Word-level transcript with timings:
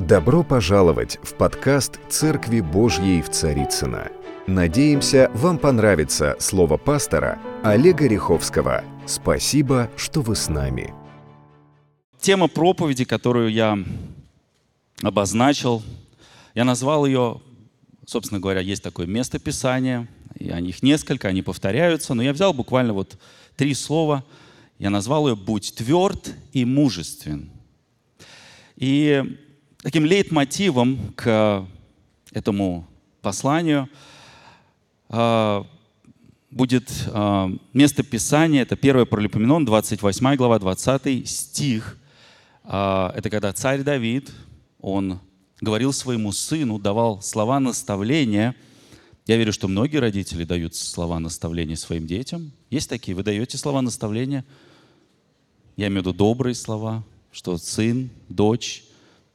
Добро 0.00 0.44
пожаловать 0.44 1.18
в 1.24 1.34
подкаст 1.34 1.98
«Церкви 2.08 2.60
Божьей 2.60 3.20
в 3.20 3.30
Царицыно». 3.30 4.12
Надеемся, 4.46 5.28
вам 5.34 5.58
понравится 5.58 6.36
слово 6.38 6.76
пастора 6.76 7.40
Олега 7.64 8.06
Риховского. 8.06 8.84
Спасибо, 9.06 9.90
что 9.96 10.20
вы 10.20 10.36
с 10.36 10.48
нами. 10.48 10.94
Тема 12.20 12.46
проповеди, 12.46 13.04
которую 13.04 13.50
я 13.50 13.76
обозначил, 15.02 15.82
я 16.54 16.64
назвал 16.64 17.04
ее, 17.04 17.42
собственно 18.06 18.38
говоря, 18.38 18.60
есть 18.60 18.84
такое 18.84 19.08
место 19.08 19.40
Писания, 19.40 20.06
и 20.36 20.48
о 20.50 20.60
них 20.60 20.84
несколько, 20.84 21.26
они 21.26 21.42
повторяются, 21.42 22.14
но 22.14 22.22
я 22.22 22.32
взял 22.32 22.54
буквально 22.54 22.92
вот 22.92 23.18
три 23.56 23.74
слова, 23.74 24.24
я 24.78 24.90
назвал 24.90 25.28
ее 25.28 25.34
«Будь 25.34 25.74
тверд 25.74 26.32
и 26.52 26.64
мужествен». 26.64 27.50
И 28.76 29.24
таким 29.82 30.04
лейтмотивом 30.04 31.12
к 31.14 31.66
этому 32.32 32.86
посланию 33.22 33.88
а, 35.08 35.66
будет 36.50 36.90
а, 37.08 37.50
место 37.72 38.02
Писания, 38.02 38.62
это 38.62 38.74
1 38.74 39.06
Паралипоменон, 39.06 39.64
28 39.64 40.36
глава, 40.36 40.58
20 40.58 41.28
стих. 41.28 41.96
Это 42.64 43.28
когда 43.30 43.50
царь 43.54 43.82
Давид, 43.82 44.30
он 44.78 45.20
говорил 45.62 45.94
своему 45.94 46.32
сыну, 46.32 46.78
давал 46.78 47.22
слова 47.22 47.60
наставления. 47.60 48.54
Я 49.26 49.38
верю, 49.38 49.54
что 49.54 49.68
многие 49.68 49.96
родители 49.96 50.44
дают 50.44 50.74
слова 50.74 51.18
наставления 51.18 51.76
своим 51.76 52.06
детям. 52.06 52.52
Есть 52.68 52.90
такие, 52.90 53.14
вы 53.14 53.22
даете 53.22 53.56
слова 53.56 53.80
наставления? 53.80 54.44
Я 55.78 55.86
имею 55.86 56.02
в 56.02 56.06
виду 56.08 56.12
добрые 56.12 56.54
слова, 56.54 57.04
что 57.32 57.56
сын, 57.56 58.10
дочь, 58.28 58.84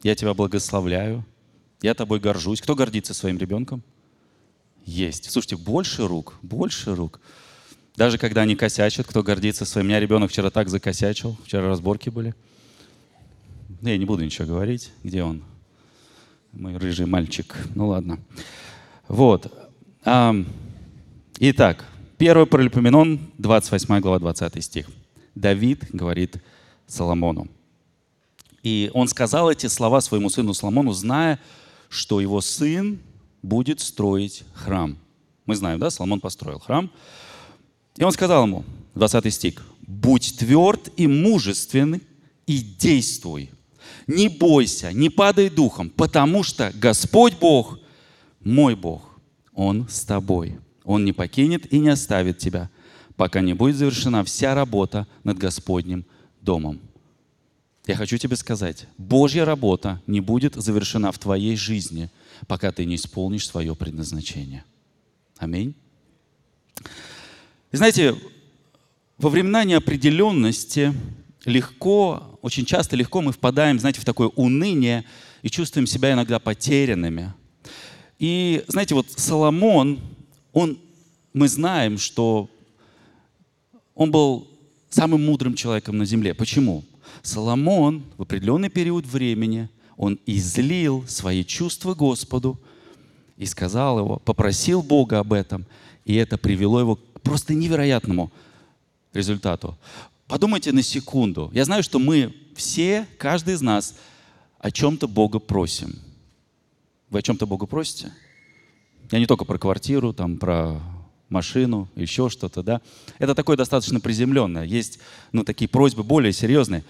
я 0.03 0.15
тебя 0.15 0.33
благословляю, 0.33 1.25
я 1.81 1.93
тобой 1.93 2.19
горжусь. 2.19 2.61
Кто 2.61 2.75
гордится 2.75 3.13
своим 3.13 3.37
ребенком? 3.37 3.81
Есть. 4.85 5.31
Слушайте, 5.31 5.57
больше 5.57 6.07
рук, 6.07 6.35
больше 6.41 6.93
рук. 6.93 7.19
Даже 7.95 8.17
когда 8.17 8.41
они 8.41 8.55
косячат, 8.55 9.07
кто 9.07 9.23
гордится 9.23 9.65
своим. 9.65 9.87
У 9.87 9.89
меня 9.89 9.99
ребенок 9.99 10.31
вчера 10.31 10.49
так 10.49 10.69
закосячил, 10.69 11.37
вчера 11.45 11.67
разборки 11.67 12.09
были. 12.09 12.35
Ну, 13.81 13.89
я 13.89 13.97
не 13.97 14.05
буду 14.05 14.23
ничего 14.23 14.47
говорить. 14.47 14.91
Где 15.03 15.23
он? 15.23 15.43
Мой 16.51 16.77
рыжий 16.77 17.05
мальчик. 17.05 17.55
Ну 17.75 17.87
ладно. 17.87 18.19
Вот. 19.07 19.51
Итак, 21.39 21.85
1 22.17 22.45
Паралипоменон, 22.47 23.19
28 23.37 23.99
глава, 23.99 24.19
20 24.19 24.63
стих. 24.63 24.89
Давид 25.35 25.85
говорит 25.91 26.37
Соломону. 26.87 27.47
И 28.63 28.89
он 28.93 29.09
сказал 29.09 29.51
эти 29.51 29.67
слова 29.67 29.99
своему 30.01 30.29
сыну 30.29 30.53
Соломону, 30.53 30.93
зная, 30.93 31.39
что 31.89 32.21
его 32.21 32.39
сын 32.41 32.99
будет 33.41 33.81
строить 33.81 34.43
храм. 34.53 34.97
Мы 35.45 35.55
знаем, 35.55 35.79
да, 35.79 35.89
Соломон 35.89 36.21
построил 36.21 36.59
храм. 36.59 36.89
И 37.97 38.03
он 38.03 38.11
сказал 38.13 38.45
ему, 38.45 38.63
20 38.95 39.33
стих, 39.33 39.65
«Будь 39.85 40.37
тверд 40.39 40.89
и 40.95 41.07
мужественный, 41.07 42.01
и 42.47 42.59
действуй. 42.59 43.51
Не 44.07 44.29
бойся, 44.29 44.91
не 44.93 45.09
падай 45.09 45.49
духом, 45.49 45.89
потому 45.89 46.43
что 46.43 46.71
Господь 46.73 47.37
Бог, 47.39 47.79
мой 48.41 48.75
Бог, 48.75 49.19
Он 49.53 49.87
с 49.89 50.01
тобой. 50.01 50.57
Он 50.83 51.05
не 51.05 51.13
покинет 51.13 51.71
и 51.71 51.79
не 51.79 51.89
оставит 51.89 52.37
тебя, 52.37 52.69
пока 53.15 53.41
не 53.41 53.53
будет 53.53 53.75
завершена 53.75 54.23
вся 54.23 54.55
работа 54.55 55.07
над 55.23 55.37
Господним 55.37 56.05
домом. 56.41 56.81
Я 57.85 57.97
хочу 57.97 58.17
тебе 58.17 58.37
сказать, 58.37 58.87
Божья 58.97 59.43
работа 59.43 60.01
не 60.07 60.21
будет 60.21 60.55
завершена 60.55 61.11
в 61.11 61.19
твоей 61.19 61.57
жизни, 61.57 62.09
пока 62.47 62.71
ты 62.71 62.85
не 62.85 62.95
исполнишь 62.95 63.47
свое 63.47 63.75
предназначение. 63.75 64.63
Аминь. 65.37 65.75
Знаете, 67.73 68.15
во 69.17 69.29
времена 69.29 69.65
неопределенности 69.65 70.93
легко, 71.43 72.39
очень 72.41 72.65
часто 72.65 72.95
легко 72.95 73.21
мы 73.21 73.33
впадаем, 73.33 73.79
знаете, 73.79 73.99
в 73.99 74.05
такое 74.05 74.29
уныние 74.29 75.03
и 75.41 75.49
чувствуем 75.49 75.85
себя 75.85 76.13
иногда 76.13 76.39
потерянными. 76.39 77.33
И, 78.17 78.63
знаете, 78.69 78.95
вот 78.95 79.07
Соломон, 79.11 79.99
он, 80.53 80.79
мы 81.33 81.49
знаем, 81.49 81.97
что 81.97 82.49
он 83.93 84.11
был 84.11 84.47
самым 84.89 85.25
мудрым 85.25 85.55
человеком 85.55 85.97
на 85.97 86.05
земле. 86.05 86.33
Почему? 86.33 86.85
Соломон 87.23 88.03
в 88.17 88.21
определенный 88.21 88.69
период 88.69 89.05
времени, 89.07 89.69
он 89.95 90.19
излил 90.25 91.05
свои 91.07 91.43
чувства 91.43 91.95
Господу 91.95 92.59
и 93.37 93.45
сказал 93.45 93.97
его, 93.99 94.17
попросил 94.19 94.83
Бога 94.83 95.19
об 95.19 95.33
этом, 95.33 95.65
и 96.05 96.15
это 96.15 96.37
привело 96.37 96.79
его 96.79 96.97
к 96.97 97.21
просто 97.21 97.53
невероятному 97.53 98.31
результату. 99.13 99.77
Подумайте 100.27 100.71
на 100.73 100.83
секунду. 100.83 101.49
Я 101.53 101.63
знаю, 101.63 101.81
что 101.81 101.97
мы 101.97 102.35
все, 102.55 103.07
каждый 103.17 103.53
из 103.53 103.61
нас, 103.61 103.95
о 104.59 104.69
чем-то 104.69 105.07
Бога 105.07 105.39
просим. 105.39 105.99
Вы 107.09 107.19
о 107.19 107.21
чем-то 107.21 107.45
Бога 107.45 107.65
просите? 107.65 108.11
Я 109.11 109.19
не 109.19 109.27
только 109.27 109.45
про 109.45 109.57
квартиру, 109.57 110.13
там, 110.13 110.37
про 110.37 110.81
машину, 111.29 111.89
еще 111.95 112.29
что-то, 112.29 112.63
да. 112.63 112.81
Это 113.19 113.35
такое 113.35 113.57
достаточно 113.57 113.99
приземленное. 113.99 114.63
Есть, 114.63 114.99
ну, 115.31 115.43
такие 115.43 115.67
просьбы 115.67 116.03
более 116.03 116.33
серьезные. 116.33 116.83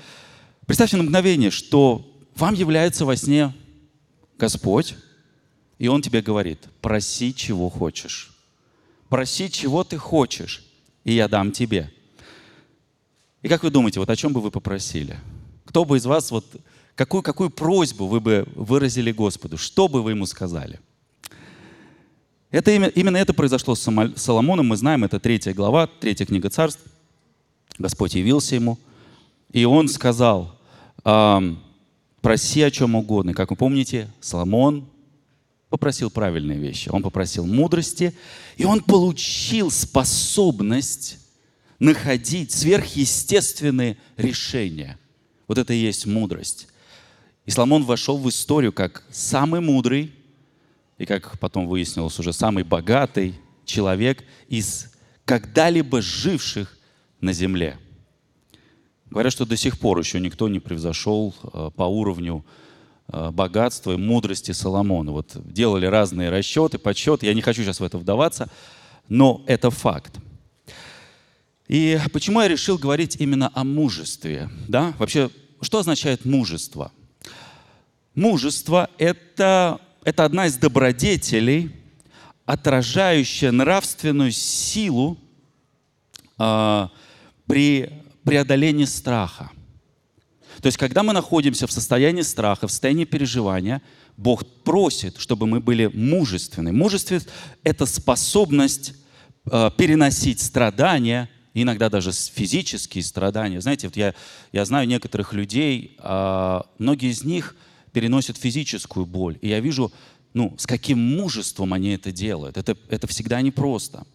Представьте 0.66 0.97
на 0.97 1.03
мгновение, 1.03 1.51
что 1.51 2.09
вам 2.35 2.53
является 2.53 3.06
во 3.06 3.16
сне 3.18 3.53
Господь, 4.38 4.96
и 5.78 5.88
Он 5.88 6.01
тебе 6.01 6.22
говорит, 6.22 6.59
проси, 6.81 7.35
чего 7.35 7.69
хочешь. 7.69 8.35
Проси, 9.09 9.52
чего 9.52 9.84
ты 9.84 9.97
хочешь, 9.97 10.66
и 11.03 11.13
я 11.13 11.28
дам 11.28 11.52
тебе. 11.52 11.91
И 13.41 13.50
как 13.50 13.63
вы 13.63 13.69
думаете, 13.69 14.00
вот 14.00 14.09
о 14.09 14.16
чем 14.16 14.31
бы 14.31 14.40
вы 14.40 14.52
попросили? 14.52 15.19
Кто 15.66 15.84
бы 15.84 15.97
из 15.97 16.06
вас, 16.06 16.31
вот 16.31 16.46
какую, 16.96 17.23
какую 17.23 17.50
просьбу 17.50 18.07
вы 18.07 18.22
бы 18.22 18.47
выразили 18.56 19.12
Господу? 19.12 19.57
Что 19.57 19.90
бы 19.90 20.02
вы 20.02 20.12
ему 20.12 20.25
сказали? 20.25 20.79
Это, 22.52 22.72
именно 22.72 23.18
это 23.18 23.34
произошло 23.34 23.75
с 23.75 23.81
Соломоном. 24.16 24.68
Мы 24.68 24.78
знаем, 24.78 25.03
это 25.03 25.19
третья 25.19 25.53
глава, 25.53 25.88
третья 25.88 26.25
книга 26.25 26.50
царств. 26.50 26.81
Господь 27.78 28.13
явился 28.16 28.56
ему, 28.56 28.79
и 29.53 29.64
он 29.66 29.88
сказал, 29.88 30.59
проси 31.03 32.62
о 32.62 32.72
чем 32.72 32.96
угодно. 32.96 33.34
Как 33.34 33.52
вы 33.52 33.56
помните, 33.56 34.09
Соломон 34.19 34.90
попросил 35.69 36.09
правильные 36.09 36.58
вещи. 36.58 36.90
Он 36.90 37.02
попросил 37.02 37.46
мудрости, 37.46 38.14
и 38.58 38.66
он 38.66 38.81
получил 38.81 39.72
способность 39.72 41.19
находить 41.80 42.52
сверхъестественные 42.52 43.97
решения. 44.18 44.97
Вот 45.47 45.58
это 45.58 45.74
и 45.74 45.78
есть 45.78 46.06
мудрость. 46.06 46.68
И 47.46 47.52
Соломон 47.52 47.84
вошел 47.84 48.18
в 48.18 48.28
историю 48.30 48.72
как 48.72 49.03
самый 49.12 49.62
мудрый 49.62 50.14
и, 50.97 51.06
как 51.06 51.38
потом 51.40 51.68
выяснилось, 51.68 52.18
уже 52.20 52.34
самый 52.34 52.64
богатый 52.64 53.35
человек 53.66 54.24
из 54.47 54.91
когда-либо 55.25 56.02
живших 56.02 56.78
на 57.20 57.34
земле. 57.34 57.78
Говорят, 59.13 59.31
что 59.31 59.46
до 59.46 59.56
сих 59.56 59.78
пор 59.78 60.00
еще 60.00 60.19
никто 60.19 60.50
не 60.50 60.59
превзошел 60.59 61.35
э, 61.44 61.69
по 61.75 61.84
уровню 61.84 62.44
э, 63.09 63.29
богатства 63.29 63.91
и 63.91 63.96
мудрости 63.96 64.53
Соломона. 64.53 65.12
Вот 65.12 65.34
делали 65.35 65.85
разные 65.85 66.31
расчеты, 66.31 66.79
подсчеты. 66.79 67.28
Я 67.28 67.35
не 67.35 67.44
хочу 67.44 67.62
сейчас 67.62 67.79
в 67.79 67.84
это 67.84 68.00
вдаваться, 68.00 68.50
но 69.09 69.44
это 69.46 69.69
факт. 69.69 70.18
И 71.68 72.00
почему 72.12 72.41
я 72.41 72.47
решил 72.47 72.79
говорить 72.79 73.18
именно 73.19 73.52
о 73.53 73.63
мужестве? 73.63 74.50
Да? 74.68 74.96
Вообще, 74.97 75.29
что 75.62 75.78
означает 75.78 76.25
мужество? 76.25 76.91
Мужество– 78.16 78.90
это, 78.97 79.79
это 80.03 80.26
одна 80.26 80.47
из 80.47 80.58
добродетелей, 80.58 81.70
отражающая 82.47 83.52
нравственную 83.52 84.32
силу 84.32 85.20
э, 86.40 86.88
при 87.46 88.03
преодолении 88.23 88.85
страха. 88.85 89.52
То 90.61 90.67
есть, 90.67 90.78
когда 90.78 91.03
мы 91.03 91.14
находимся 91.14 91.67
в 91.67 91.72
состоянии 91.72 92.22
страха, 92.22 92.67
в 92.67 92.72
состоянии 92.72 93.05
переживания, 93.05 93.81
Бог 94.17 94.46
просит, 94.64 95.17
чтобы 95.17 95.47
мы 95.47 95.59
были 95.59 95.87
мужественны. 95.87 96.72
Мужественность– 96.72 97.28
это 97.64 97.85
способность 97.85 98.93
э, 99.52 99.72
переносить 99.78 100.41
страдания– 100.41 101.29
иногда 101.53 101.90
даже 101.90 102.11
физические 102.11 103.03
страдания. 103.03 103.61
Знаете, 103.61 103.87
вот 103.87 103.96
я, 103.96 104.14
я 104.52 104.66
знаю 104.66 104.87
некоторых 104.87 105.34
людей, 105.34 105.96
а, 105.99 106.66
многие 106.79 107.11
из 107.11 107.23
них 107.23 107.55
переносят 107.91 108.37
физическую 108.37 109.05
боль. 109.05 109.37
И 109.41 109.49
я 109.49 109.59
вижу, 109.59 109.91
ну, 110.34 110.55
с 110.58 110.66
каким 110.66 110.99
мужеством 110.99 111.73
они 111.73 111.91
это 111.91 112.11
делают. 112.11 112.58
Это, 112.58 112.76
это 112.90 113.08
всегда 113.08 113.41
непросто. 113.41 114.05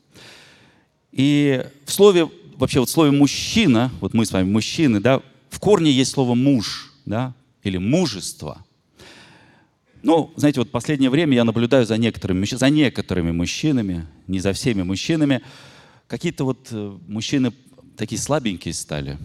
И 1.12 1.64
в 1.84 1.93
слове, 1.93 2.28
вообще 2.58 2.81
вот 2.81 2.88
в 2.88 2.93
слове 2.93 3.12
«мужчина», 3.12 3.90
вот 4.00 4.14
мы 4.14 4.26
с 4.26 4.32
вами 4.32 4.50
мужчины, 4.50 5.00
да, 5.00 5.22
в 5.49 5.60
корне 5.60 5.90
есть 5.90 6.10
слово 6.10 6.34
«муж», 6.34 6.93
да, 7.06 7.34
или 7.62 7.78
«мужество». 7.78 8.64
Ну, 10.02 10.32
знаете, 10.37 10.60
вот 10.60 10.70
последнее 10.70 11.10
время 11.10 11.34
я 11.34 11.44
наблюдаю 11.44 11.87
за 11.87 11.96
некоторыми, 11.96 12.44
за 12.44 12.70
некоторыми 12.70 13.32
мужчинами, 13.32 14.06
не 14.26 14.40
за 14.40 14.52
всеми 14.52 14.82
мужчинами, 14.82 15.40
какие-то 16.06 16.44
вот 16.44 16.69
э, 16.70 16.99
мужчины 17.08 17.52
такие 17.96 18.20
слабенькие 18.20 18.75
стали. 18.75 19.19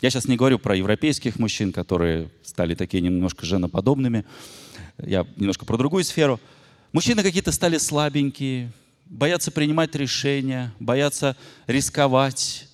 Я 0.00 0.08
сейчас 0.08 0.26
не 0.26 0.36
говорю 0.36 0.58
про 0.58 0.74
европейских 0.74 1.38
мужчин, 1.38 1.72
которые 1.72 2.30
стали 2.42 2.74
такие 2.74 3.02
немножко 3.02 3.44
женоподобными. 3.44 4.24
Я 4.98 5.26
немножко 5.36 5.66
про 5.66 5.76
другую 5.76 6.04
сферу. 6.04 6.40
Мужчины 6.92 7.22
какие-то 7.22 7.52
стали 7.52 7.76
слабенькие, 7.76 8.72
боятся 9.10 9.50
принимать 9.50 9.94
решения, 9.94 10.72
боятся 10.80 11.36
рисковать, 11.66 12.68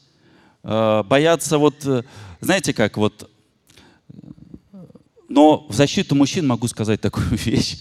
э, 0.62 1.02
боятся 1.04 1.58
вот, 1.58 1.84
э, 1.84 2.04
знаете 2.40 2.72
как, 2.72 2.96
вот 2.96 3.30
но 5.28 5.66
в 5.68 5.74
защиту 5.74 6.14
мужчин 6.14 6.46
могу 6.46 6.68
сказать 6.68 7.00
такую 7.00 7.26
вещь. 7.30 7.78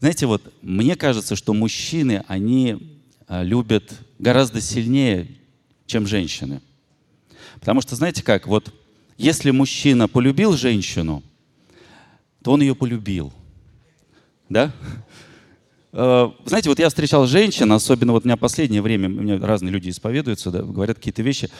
Знаете, 0.00 0.26
вот 0.26 0.42
мне 0.62 0.96
кажется, 0.96 1.36
что 1.36 1.54
мужчины, 1.54 2.24
они 2.28 3.00
а, 3.26 3.42
любят 3.42 3.92
гораздо 4.18 4.60
сильнее, 4.60 5.28
чем 5.86 6.06
женщины. 6.06 6.60
Потому 7.60 7.80
что, 7.80 7.96
знаете 7.96 8.22
как, 8.22 8.46
вот 8.46 8.74
если 9.16 9.50
мужчина 9.50 10.08
полюбил 10.08 10.56
женщину, 10.56 11.22
то 12.42 12.52
он 12.52 12.60
ее 12.60 12.74
полюбил. 12.74 13.32
Да? 14.48 14.72
Э, 15.94 16.30
знаете, 16.46 16.70
вот 16.70 16.78
я 16.78 16.88
встречал 16.88 17.26
женщин, 17.26 17.70
особенно 17.70 18.12
вот 18.12 18.24
у 18.24 18.26
меня 18.26 18.38
последнее 18.38 18.80
время, 18.80 19.08
у 19.08 19.12
меня 19.12 19.38
разные 19.38 19.70
люди 19.70 19.90
исповедуются, 19.90 20.50
да, 20.50 20.62
говорят 20.62 20.96
какие-то 20.96 21.20
вещи, 21.22 21.50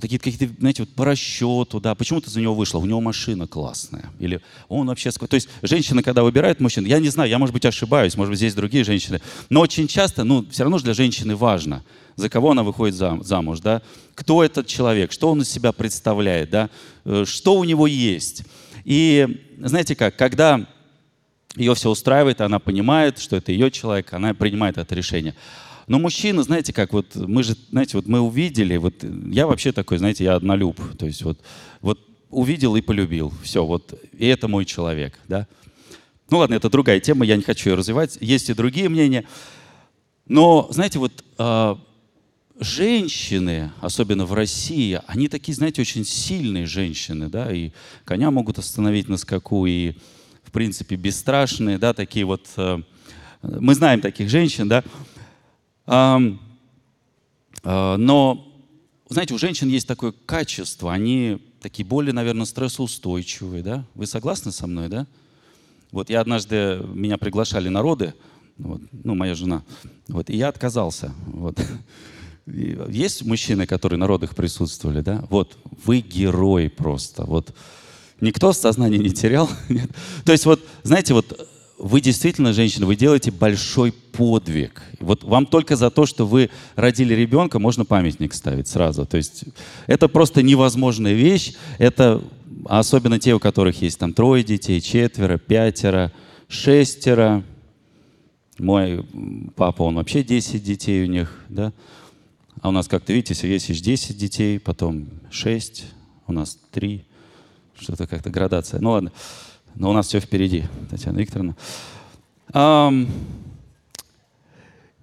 какие-то, 0.00 0.30
какие 0.30 0.48
знаете, 0.60 0.82
вот 0.82 0.90
по 0.90 1.04
расчету, 1.04 1.80
да, 1.80 1.96
почему 1.96 2.20
ты 2.20 2.30
за 2.30 2.40
него 2.40 2.54
вышла, 2.54 2.78
у 2.78 2.86
него 2.86 3.00
машина 3.00 3.48
классная, 3.48 4.10
или 4.20 4.40
он 4.68 4.86
вообще... 4.86 5.10
То 5.10 5.34
есть 5.34 5.48
женщина, 5.62 6.04
когда 6.04 6.22
выбирает 6.22 6.60
мужчин, 6.60 6.84
я 6.84 7.00
не 7.00 7.08
знаю, 7.08 7.30
я, 7.30 7.38
может 7.40 7.52
быть, 7.52 7.64
ошибаюсь, 7.64 8.16
может 8.16 8.30
быть, 8.30 8.38
здесь 8.38 8.54
другие 8.54 8.84
женщины, 8.84 9.20
но 9.50 9.60
очень 9.60 9.88
часто, 9.88 10.22
ну, 10.22 10.46
все 10.48 10.62
равно 10.62 10.78
же 10.78 10.84
для 10.84 10.94
женщины 10.94 11.34
важно, 11.34 11.82
за 12.14 12.28
кого 12.28 12.52
она 12.52 12.62
выходит 12.62 12.94
замуж, 12.94 13.58
да, 13.58 13.82
кто 14.14 14.44
этот 14.44 14.68
человек, 14.68 15.10
что 15.10 15.28
он 15.28 15.42
из 15.42 15.50
себя 15.50 15.72
представляет, 15.72 16.50
да, 16.50 16.70
э, 17.04 17.24
что 17.26 17.54
у 17.54 17.64
него 17.64 17.88
есть. 17.88 18.44
И 18.84 19.42
знаете 19.58 19.96
как, 19.96 20.16
когда 20.16 20.66
ее 21.56 21.74
все 21.74 21.90
устраивает, 21.90 22.40
она 22.40 22.58
понимает, 22.58 23.18
что 23.18 23.36
это 23.36 23.52
ее 23.52 23.70
человек, 23.70 24.12
она 24.12 24.34
принимает 24.34 24.78
это 24.78 24.94
решение. 24.94 25.34
Но 25.86 25.98
мужчина, 25.98 26.42
знаете, 26.42 26.72
как 26.72 26.92
вот 26.92 27.14
мы 27.16 27.42
же, 27.42 27.56
знаете, 27.70 27.96
вот 27.96 28.06
мы 28.06 28.20
увидели, 28.20 28.76
вот 28.76 29.04
я 29.26 29.46
вообще 29.46 29.72
такой, 29.72 29.98
знаете, 29.98 30.24
я 30.24 30.36
однолюб, 30.36 30.80
то 30.96 31.06
есть 31.06 31.22
вот, 31.22 31.40
вот 31.80 32.00
увидел 32.30 32.76
и 32.76 32.80
полюбил, 32.80 33.32
все, 33.42 33.64
вот, 33.64 33.98
и 34.16 34.26
это 34.26 34.48
мой 34.48 34.64
человек, 34.64 35.18
да. 35.28 35.46
Ну 36.30 36.38
ладно, 36.38 36.54
это 36.54 36.70
другая 36.70 37.00
тема, 37.00 37.26
я 37.26 37.36
не 37.36 37.42
хочу 37.42 37.70
ее 37.70 37.76
развивать, 37.76 38.16
есть 38.20 38.48
и 38.48 38.54
другие 38.54 38.88
мнения. 38.88 39.24
Но, 40.26 40.66
знаете, 40.70 40.98
вот 40.98 41.24
э, 41.36 41.76
женщины, 42.58 43.72
особенно 43.80 44.24
в 44.24 44.32
России, 44.32 45.00
они 45.06 45.28
такие, 45.28 45.54
знаете, 45.54 45.82
очень 45.82 46.06
сильные 46.06 46.64
женщины, 46.64 47.28
да, 47.28 47.52
и 47.52 47.72
коня 48.04 48.30
могут 48.30 48.58
остановить 48.58 49.08
на 49.08 49.18
скаку, 49.18 49.66
и 49.66 49.94
в 50.52 50.54
принципе, 50.54 50.96
бесстрашные, 50.96 51.78
да, 51.78 51.94
такие 51.94 52.26
вот, 52.26 52.46
э, 52.58 52.82
мы 53.40 53.74
знаем 53.74 54.02
таких 54.02 54.28
женщин, 54.28 54.68
да. 54.68 54.84
Э, 55.86 56.18
но, 57.64 58.46
знаете, 59.08 59.32
у 59.32 59.38
женщин 59.38 59.70
есть 59.70 59.88
такое 59.88 60.12
качество, 60.12 60.92
они 60.92 61.38
такие 61.62 61.86
более, 61.86 62.12
наверное, 62.12 62.44
стрессоустойчивые, 62.44 63.62
да. 63.62 63.86
Вы 63.94 64.06
согласны 64.06 64.52
со 64.52 64.66
мной, 64.66 64.90
да? 64.90 65.06
Вот 65.90 66.10
я 66.10 66.20
однажды, 66.20 66.82
меня 66.92 67.16
приглашали 67.16 67.70
народы, 67.70 68.12
вот, 68.58 68.82
ну, 68.92 69.14
моя 69.14 69.34
жена, 69.34 69.62
вот, 70.08 70.28
и 70.28 70.36
я 70.36 70.48
отказался, 70.48 71.14
вот. 71.28 71.58
Есть 72.44 73.24
мужчины, 73.24 73.66
которые 73.66 73.98
на 73.98 74.06
родах 74.06 74.36
присутствовали, 74.36 75.00
да? 75.00 75.24
Вот, 75.30 75.56
вы 75.86 76.00
герой 76.00 76.68
просто, 76.68 77.24
вот. 77.24 77.54
Никто 78.22 78.52
сознание 78.52 79.00
не 79.00 79.10
терял. 79.10 79.50
Нет. 79.68 79.90
То 80.24 80.30
есть 80.30 80.46
вот, 80.46 80.60
знаете, 80.84 81.12
вот 81.12 81.48
вы 81.76 82.00
действительно, 82.00 82.52
женщина, 82.52 82.86
вы 82.86 82.94
делаете 82.94 83.32
большой 83.32 83.90
подвиг. 83.90 84.80
Вот 85.00 85.24
вам 85.24 85.44
только 85.44 85.74
за 85.74 85.90
то, 85.90 86.06
что 86.06 86.24
вы 86.24 86.48
родили 86.76 87.14
ребенка, 87.14 87.58
можно 87.58 87.84
памятник 87.84 88.32
ставить 88.32 88.68
сразу. 88.68 89.04
То 89.06 89.16
есть 89.16 89.46
это 89.88 90.06
просто 90.06 90.40
невозможная 90.40 91.14
вещь. 91.14 91.54
Это 91.78 92.22
особенно 92.66 93.18
те, 93.18 93.34
у 93.34 93.40
которых 93.40 93.82
есть 93.82 93.98
там 93.98 94.12
трое 94.12 94.44
детей, 94.44 94.80
четверо, 94.80 95.38
пятеро, 95.38 96.12
шестеро. 96.46 97.42
Мой 98.56 99.04
папа, 99.56 99.82
он 99.82 99.96
вообще 99.96 100.22
10 100.22 100.62
детей 100.62 101.02
у 101.02 101.06
них, 101.06 101.44
да. 101.48 101.72
А 102.60 102.68
у 102.68 102.70
нас, 102.70 102.86
как-то 102.86 103.12
видите, 103.12 103.34
Сергей 103.34 103.54
Алексеевич 103.54 103.82
10 103.82 104.16
детей, 104.16 104.60
потом 104.60 105.08
6, 105.32 105.86
у 106.28 106.32
нас 106.32 106.56
3. 106.70 107.04
Что-то 107.82 108.06
как-то 108.06 108.30
градация. 108.30 108.80
Ну 108.80 108.90
ладно. 108.90 109.12
Но 109.74 109.90
у 109.90 109.92
нас 109.92 110.06
все 110.06 110.20
впереди, 110.20 110.64
Татьяна 110.90 111.18
Викторовна. 111.18 111.56
Um, 112.52 113.08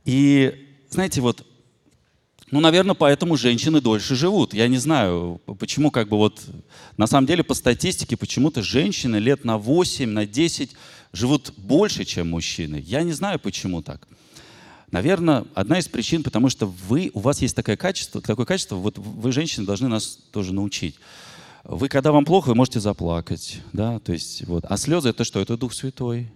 и 0.05 0.67
знаете, 0.89 1.21
вот, 1.21 1.45
ну, 2.51 2.59
наверное, 2.59 2.95
поэтому 2.95 3.37
женщины 3.37 3.81
дольше 3.81 4.15
живут. 4.15 4.53
Я 4.53 4.67
не 4.67 4.77
знаю, 4.77 5.41
почему 5.59 5.91
как 5.91 6.09
бы 6.09 6.17
вот, 6.17 6.41
на 6.97 7.07
самом 7.07 7.27
деле 7.27 7.43
по 7.43 7.53
статистике 7.53 8.17
почему-то 8.17 8.61
женщины 8.63 9.17
лет 9.17 9.43
на 9.43 9.57
8, 9.57 10.09
на 10.09 10.25
10 10.25 10.71
живут 11.13 11.53
больше, 11.57 12.05
чем 12.05 12.29
мужчины. 12.29 12.83
Я 12.85 13.03
не 13.03 13.11
знаю, 13.11 13.39
почему 13.39 13.81
так. 13.81 14.07
Наверное, 14.91 15.45
одна 15.53 15.77
из 15.77 15.87
причин, 15.87 16.23
потому 16.23 16.49
что 16.49 16.65
вы, 16.65 17.11
у 17.13 17.19
вас 17.19 17.41
есть 17.41 17.55
такое 17.55 17.77
качество, 17.77 18.21
такое 18.21 18.45
качество, 18.45 18.75
вот 18.75 18.97
вы, 18.97 19.31
женщины, 19.31 19.65
должны 19.65 19.87
нас 19.87 20.17
тоже 20.31 20.53
научить. 20.53 20.95
Вы, 21.63 21.89
когда 21.89 22.11
вам 22.11 22.25
плохо, 22.25 22.50
вы 22.50 22.56
можете 22.56 22.79
заплакать, 22.79 23.61
да, 23.73 24.00
то 24.00 24.13
есть 24.13 24.45
вот. 24.47 24.65
А 24.67 24.77
слезы 24.77 25.09
это 25.09 25.23
что? 25.23 25.39
Это 25.39 25.57
Дух 25.57 25.73
Святой, 25.73 26.31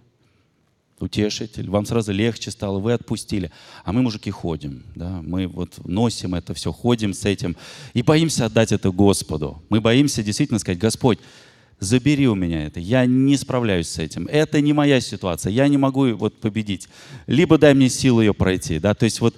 утешитель. 1.00 1.70
Вам 1.70 1.86
сразу 1.86 2.12
легче 2.12 2.50
стало, 2.50 2.78
вы 2.78 2.92
отпустили. 2.92 3.50
А 3.84 3.92
мы, 3.92 4.02
мужики, 4.02 4.30
ходим, 4.30 4.84
да, 4.94 5.22
мы 5.22 5.46
вот 5.46 5.84
носим 5.86 6.34
это 6.34 6.54
все, 6.54 6.72
ходим 6.72 7.14
с 7.14 7.24
этим 7.24 7.56
и 7.94 8.02
боимся 8.02 8.46
отдать 8.46 8.72
это 8.72 8.90
Господу. 8.90 9.62
Мы 9.70 9.80
боимся 9.80 10.22
действительно 10.22 10.58
сказать, 10.58 10.78
Господь, 10.78 11.18
забери 11.80 12.28
у 12.28 12.34
меня 12.34 12.66
это, 12.66 12.80
я 12.80 13.06
не 13.06 13.36
справляюсь 13.36 13.88
с 13.88 13.98
этим, 13.98 14.26
это 14.26 14.60
не 14.60 14.72
моя 14.72 15.00
ситуация, 15.00 15.50
я 15.50 15.68
не 15.68 15.76
могу 15.76 16.14
вот 16.14 16.38
победить. 16.38 16.88
Либо 17.26 17.58
дай 17.58 17.74
мне 17.74 17.88
силу 17.88 18.20
ее 18.20 18.34
пройти, 18.34 18.78
да, 18.78 18.94
то 18.94 19.04
есть 19.04 19.20
вот 19.20 19.34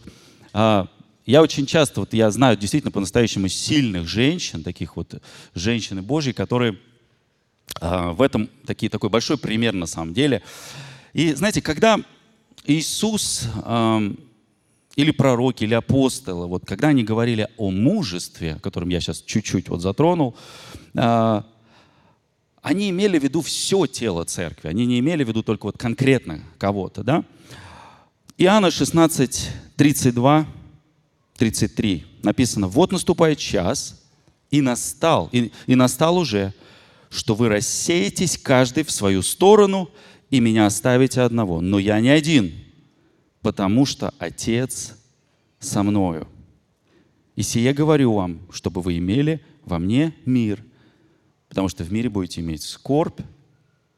а, 0.53 0.89
я 1.27 1.43
очень 1.43 1.67
часто, 1.67 2.01
вот 2.01 2.15
я 2.15 2.31
знаю 2.31 2.57
действительно 2.57 2.93
по-настоящему 2.93 3.49
сильных 3.49 4.07
женщин, 4.07 4.63
таких 4.63 4.95
вот 4.97 5.21
женщин 5.55 6.03
Божьи, 6.03 6.31
которые 6.31 6.79
э, 7.81 8.11
в 8.13 8.23
этом 8.23 8.49
такие, 8.65 8.89
такой 8.89 9.11
большой 9.11 9.37
пример 9.37 9.75
на 9.75 9.87
самом 9.87 10.15
деле. 10.15 10.43
И 11.13 11.35
знаете, 11.35 11.61
когда 11.61 11.99
Иисус 12.65 13.49
э, 13.65 14.15
или 14.95 15.11
пророки, 15.11 15.65
или 15.65 15.75
апостолы, 15.75 16.47
вот 16.47 16.65
когда 16.65 16.89
они 16.89 17.03
говорили 17.03 17.49
о 17.57 17.73
мужестве, 17.73 18.55
о 18.55 18.61
котором 18.61 18.89
я 18.91 19.01
сейчас 19.01 19.21
чуть-чуть 19.21 19.69
вот 19.69 19.83
затронул, 19.83 20.37
э, 20.95 21.43
они 22.63 22.91
имели 22.91 23.19
в 23.19 23.25
виду 23.25 23.43
все 23.43 23.87
тело 23.87 24.25
церкви, 24.25 24.69
они 24.69 24.87
не 24.87 25.01
имели 25.01 25.25
в 25.25 25.29
виду 25.29 25.43
только 25.43 25.67
вот 25.67 25.77
конкретно 25.77 26.41
кого-то, 26.59 27.03
да? 27.03 27.25
Иоанна 28.39 28.71
16, 28.71 29.51
32 29.77 30.47
33 31.37 32.07
написано, 32.23 32.69
вот 32.69 32.93
наступает 32.93 33.39
час, 33.39 34.03
и 34.51 34.61
настал, 34.61 35.29
и, 35.33 35.51
и 35.67 35.75
настал 35.75 36.17
уже, 36.17 36.55
что 37.11 37.35
вы 37.35 37.49
рассеетесь 37.49 38.39
каждый 38.39 38.85
в 38.85 38.91
свою 38.91 39.23
сторону, 39.23 39.91
и 40.31 40.41
меня 40.41 40.67
оставите 40.67 41.21
одного. 41.21 41.61
Но 41.61 41.79
я 41.79 42.01
не 42.01 42.09
один, 42.09 42.53
потому 43.43 43.87
что 43.87 44.13
Отец 44.19 44.97
со 45.59 45.83
мною. 45.83 46.29
И 47.35 47.43
сие 47.43 47.73
говорю 47.73 48.15
вам, 48.15 48.41
чтобы 48.51 48.81
вы 48.81 48.99
имели 48.99 49.45
во 49.65 49.79
мне 49.79 50.15
мир, 50.25 50.65
потому 51.49 51.69
что 51.69 51.85
в 51.85 51.93
мире 51.93 52.09
будете 52.09 52.41
иметь 52.41 52.63
скорбь, 52.63 53.21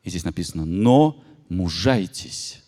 и 0.02 0.10
здесь 0.10 0.24
написано, 0.24 0.64
но 0.64 1.22
мужайтесь. 1.48 2.62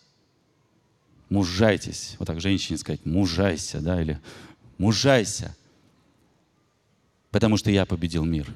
Мужайтесь. 1.29 2.15
Вот 2.19 2.27
так 2.27 2.41
женщине 2.41 2.77
сказать, 2.77 3.05
мужайся, 3.05 3.79
да, 3.79 4.01
или 4.01 4.19
мужайся, 4.77 5.55
потому 7.29 7.57
что 7.57 7.71
я 7.71 7.85
победил 7.85 8.25
мир. 8.25 8.53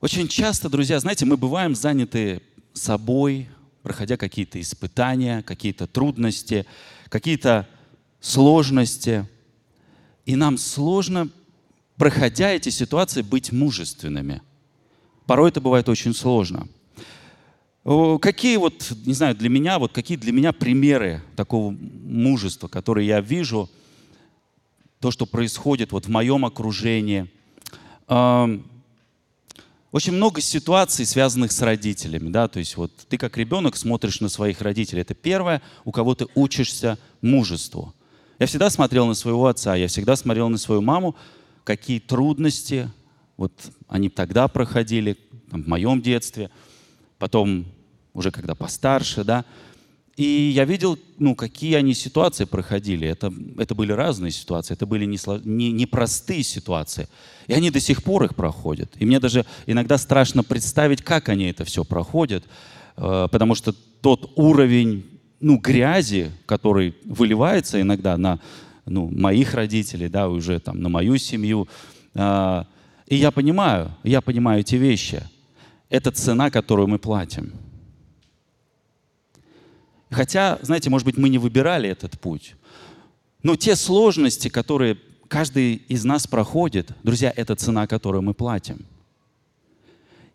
Очень 0.00 0.28
часто, 0.28 0.68
друзья, 0.68 1.00
знаете, 1.00 1.24
мы 1.24 1.36
бываем 1.36 1.74
заняты 1.74 2.42
собой, 2.74 3.48
проходя 3.82 4.16
какие-то 4.16 4.60
испытания, 4.60 5.42
какие-то 5.42 5.86
трудности, 5.86 6.66
какие-то 7.08 7.68
сложности. 8.20 9.28
И 10.26 10.36
нам 10.36 10.58
сложно, 10.58 11.30
проходя 11.96 12.50
эти 12.50 12.68
ситуации, 12.68 13.22
быть 13.22 13.52
мужественными. 13.52 14.42
Порой 15.26 15.50
это 15.50 15.60
бывает 15.60 15.88
очень 15.88 16.14
сложно. 16.14 16.68
Какие 17.84 18.56
вот, 18.56 18.92
не 19.04 19.12
знаю, 19.12 19.34
для 19.34 19.50
меня, 19.50 19.78
вот 19.78 19.92
какие 19.92 20.16
для 20.16 20.32
меня 20.32 20.52
примеры 20.52 21.22
такого 21.36 21.70
мужества, 21.70 22.66
которые 22.66 23.06
я 23.06 23.20
вижу, 23.20 23.68
то, 25.00 25.10
что 25.10 25.26
происходит 25.26 25.92
вот 25.92 26.06
в 26.06 26.08
моем 26.08 26.46
окружении. 26.46 27.28
Очень 29.92 30.14
много 30.14 30.40
ситуаций, 30.40 31.04
связанных 31.04 31.52
с 31.52 31.60
родителями, 31.60 32.30
да, 32.30 32.48
то 32.48 32.58
есть 32.58 32.78
вот 32.78 32.90
ты 33.08 33.18
как 33.18 33.36
ребенок 33.36 33.76
смотришь 33.76 34.20
на 34.20 34.30
своих 34.30 34.62
родителей. 34.62 35.02
Это 35.02 35.12
первое, 35.14 35.60
у 35.84 35.92
кого 35.92 36.14
ты 36.14 36.26
учишься 36.34 36.98
мужеству. 37.20 37.94
Я 38.38 38.46
всегда 38.46 38.70
смотрел 38.70 39.06
на 39.06 39.14
своего 39.14 39.46
отца, 39.46 39.76
я 39.76 39.88
всегда 39.88 40.16
смотрел 40.16 40.48
на 40.48 40.56
свою 40.56 40.80
маму, 40.80 41.14
какие 41.64 42.00
трудности 42.00 42.90
вот 43.36 43.52
они 43.86 44.08
тогда 44.08 44.48
проходили, 44.48 45.18
там, 45.50 45.62
в 45.62 45.68
моем 45.68 46.00
детстве, 46.00 46.50
потом 47.18 47.66
уже 48.14 48.30
когда 48.30 48.54
постарше, 48.54 49.24
да. 49.24 49.44
И 50.16 50.52
я 50.54 50.64
видел, 50.64 50.96
ну, 51.18 51.34
какие 51.34 51.74
они 51.74 51.92
ситуации 51.92 52.44
проходили. 52.44 53.06
Это, 53.08 53.32
это 53.58 53.74
были 53.74 53.90
разные 53.90 54.30
ситуации, 54.30 54.74
это 54.74 54.86
были 54.86 55.04
непростые 55.04 55.40
не, 55.44 55.72
не 55.72 55.86
простые 55.86 56.44
ситуации. 56.44 57.08
И 57.48 57.52
они 57.52 57.70
до 57.70 57.80
сих 57.80 58.04
пор 58.04 58.24
их 58.24 58.36
проходят. 58.36 58.92
И 59.00 59.06
мне 59.06 59.18
даже 59.18 59.44
иногда 59.66 59.98
страшно 59.98 60.44
представить, 60.44 61.02
как 61.02 61.28
они 61.28 61.46
это 61.46 61.64
все 61.64 61.84
проходят, 61.84 62.44
э, 62.96 63.28
потому 63.30 63.56
что 63.56 63.74
тот 64.00 64.32
уровень 64.36 65.04
ну, 65.40 65.58
грязи, 65.58 66.30
который 66.46 66.94
выливается 67.04 67.80
иногда 67.80 68.16
на 68.16 68.38
ну, 68.86 69.10
моих 69.10 69.54
родителей, 69.54 70.08
да, 70.08 70.28
уже 70.28 70.60
там, 70.60 70.80
на 70.80 70.88
мою 70.88 71.16
семью. 71.18 71.66
Э, 72.14 72.64
и 73.08 73.16
я 73.16 73.32
понимаю, 73.32 73.90
я 74.04 74.20
понимаю 74.20 74.60
эти 74.60 74.76
вещи. 74.76 75.24
Это 75.90 76.12
цена, 76.12 76.50
которую 76.50 76.86
мы 76.86 77.00
платим. 77.00 77.52
Хотя, 80.14 80.60
знаете, 80.62 80.90
может 80.90 81.04
быть, 81.04 81.16
мы 81.16 81.28
не 81.28 81.38
выбирали 81.38 81.88
этот 81.88 82.18
путь. 82.20 82.54
Но 83.42 83.56
те 83.56 83.74
сложности, 83.74 84.48
которые 84.48 84.96
каждый 85.28 85.74
из 85.88 86.04
нас 86.04 86.26
проходит, 86.26 86.92
друзья, 87.02 87.32
это 87.34 87.56
цена, 87.56 87.86
которую 87.86 88.22
мы 88.22 88.32
платим. 88.32 88.86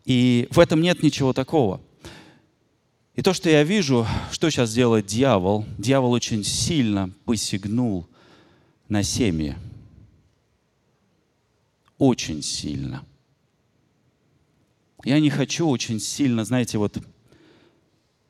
И 0.03 0.47
в 0.51 0.59
этом 0.59 0.81
нет 0.81 1.01
ничего 1.01 1.31
такого. 1.31 1.81
И 3.15 3.21
то, 3.21 3.33
что 3.33 3.49
я 3.49 3.63
вижу, 3.63 4.05
что 4.31 4.49
сейчас 4.49 4.73
делает 4.73 5.05
дьявол, 5.05 5.65
дьявол 5.77 6.11
очень 6.11 6.43
сильно 6.43 7.11
посягнул 7.25 8.05
на 8.89 9.01
семьи. 9.01 9.55
Очень 11.97 12.43
сильно. 12.43 13.05
Я 15.05 15.19
не 15.21 15.29
хочу 15.29 15.69
очень 15.69 15.99
сильно, 16.01 16.43
знаете, 16.43 16.77
вот 16.77 16.97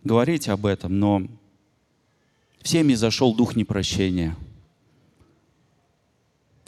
говорить 0.03 0.47
об 0.47 0.65
этом, 0.65 0.99
но 0.99 1.27
в 2.61 2.67
семьи 2.67 2.95
зашел 2.95 3.35
дух 3.35 3.55
непрощения. 3.55 4.35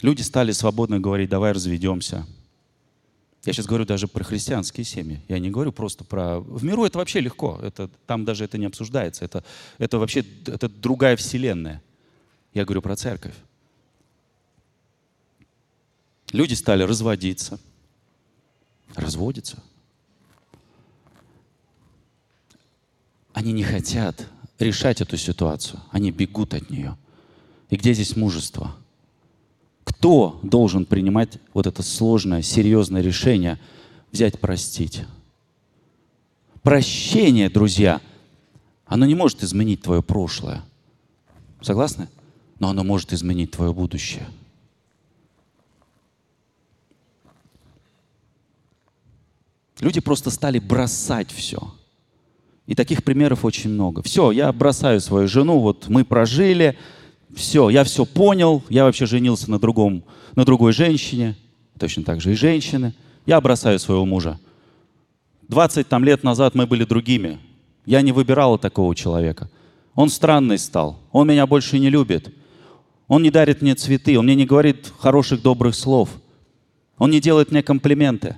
Люди 0.01 0.21
стали 0.21 0.51
свободно 0.51 0.99
говорить, 0.99 1.29
давай 1.29 1.51
разведемся. 1.51 2.25
Я 3.43 3.53
сейчас 3.53 3.65
говорю 3.65 3.85
даже 3.85 4.07
про 4.07 4.23
христианские 4.23 4.83
семьи. 4.83 5.21
Я 5.27 5.39
не 5.39 5.49
говорю 5.49 5.71
просто 5.71 6.03
про... 6.03 6.39
В 6.39 6.63
миру 6.63 6.85
это 6.85 6.99
вообще 6.99 7.21
легко. 7.21 7.59
Это, 7.61 7.89
там 8.05 8.23
даже 8.23 8.43
это 8.43 8.57
не 8.57 8.65
обсуждается. 8.65 9.25
Это, 9.25 9.43
это 9.79 9.97
вообще 9.97 10.23
это 10.45 10.69
другая 10.69 11.15
вселенная. 11.15 11.81
Я 12.53 12.65
говорю 12.65 12.81
про 12.81 12.95
церковь. 12.95 13.33
Люди 16.31 16.53
стали 16.53 16.83
разводиться. 16.83 17.59
Разводиться. 18.95 19.61
Они 23.33 23.53
не 23.53 23.63
хотят 23.63 24.27
решать 24.61 25.01
эту 25.01 25.17
ситуацию. 25.17 25.79
Они 25.91 26.11
бегут 26.11 26.53
от 26.53 26.69
нее. 26.69 26.97
И 27.69 27.75
где 27.75 27.93
здесь 27.93 28.15
мужество? 28.15 28.75
Кто 29.83 30.39
должен 30.43 30.85
принимать 30.85 31.39
вот 31.53 31.67
это 31.67 31.83
сложное, 31.83 32.41
серьезное 32.41 33.01
решение 33.01 33.59
взять, 34.11 34.39
простить? 34.39 35.03
Прощение, 36.63 37.49
друзья, 37.49 38.01
оно 38.85 39.05
не 39.05 39.15
может 39.15 39.43
изменить 39.43 39.81
твое 39.81 40.03
прошлое. 40.03 40.63
Согласны? 41.61 42.07
Но 42.59 42.69
оно 42.69 42.83
может 42.83 43.13
изменить 43.13 43.51
твое 43.51 43.73
будущее. 43.73 44.27
Люди 49.79 49.99
просто 49.99 50.29
стали 50.29 50.59
бросать 50.59 51.31
все– 51.31 51.73
и 52.67 52.75
таких 52.75 53.03
примеров 53.03 53.43
очень 53.43 53.69
много. 53.69 54.01
Все, 54.03 54.31
я 54.31 54.51
бросаю 54.51 55.01
свою 55.01 55.27
жену, 55.27 55.59
вот 55.59 55.87
мы 55.87 56.05
прожили, 56.05 56.77
все, 57.35 57.69
я 57.69 57.83
все 57.83 58.05
понял, 58.05 58.63
я 58.69 58.83
вообще 58.83 59.05
женился 59.05 59.49
на, 59.49 59.59
другом, 59.59 60.03
на 60.35 60.45
другой 60.45 60.73
женщине, 60.73 61.35
точно 61.79 62.03
так 62.03 62.21
же 62.21 62.31
и 62.31 62.35
женщины. 62.35 62.93
Я 63.25 63.39
бросаю 63.41 63.79
своего 63.79 64.05
мужа. 64.05 64.39
20 65.47 65.87
там, 65.87 66.03
лет 66.03 66.23
назад 66.23 66.55
мы 66.55 66.65
были 66.65 66.85
другими. 66.85 67.39
Я 67.85 68.01
не 68.01 68.11
выбирала 68.11 68.57
такого 68.57 68.95
человека. 68.95 69.49
Он 69.95 70.09
странный 70.09 70.57
стал, 70.57 70.99
он 71.11 71.27
меня 71.27 71.45
больше 71.47 71.79
не 71.79 71.89
любит. 71.89 72.33
Он 73.07 73.23
не 73.23 73.29
дарит 73.29 73.61
мне 73.61 73.75
цветы, 73.75 74.17
он 74.17 74.25
мне 74.25 74.35
не 74.35 74.45
говорит 74.45 74.93
хороших, 74.97 75.41
добрых 75.41 75.75
слов. 75.75 76.09
Он 76.97 77.11
не 77.11 77.19
делает 77.19 77.51
мне 77.51 77.61
комплименты. 77.61 78.37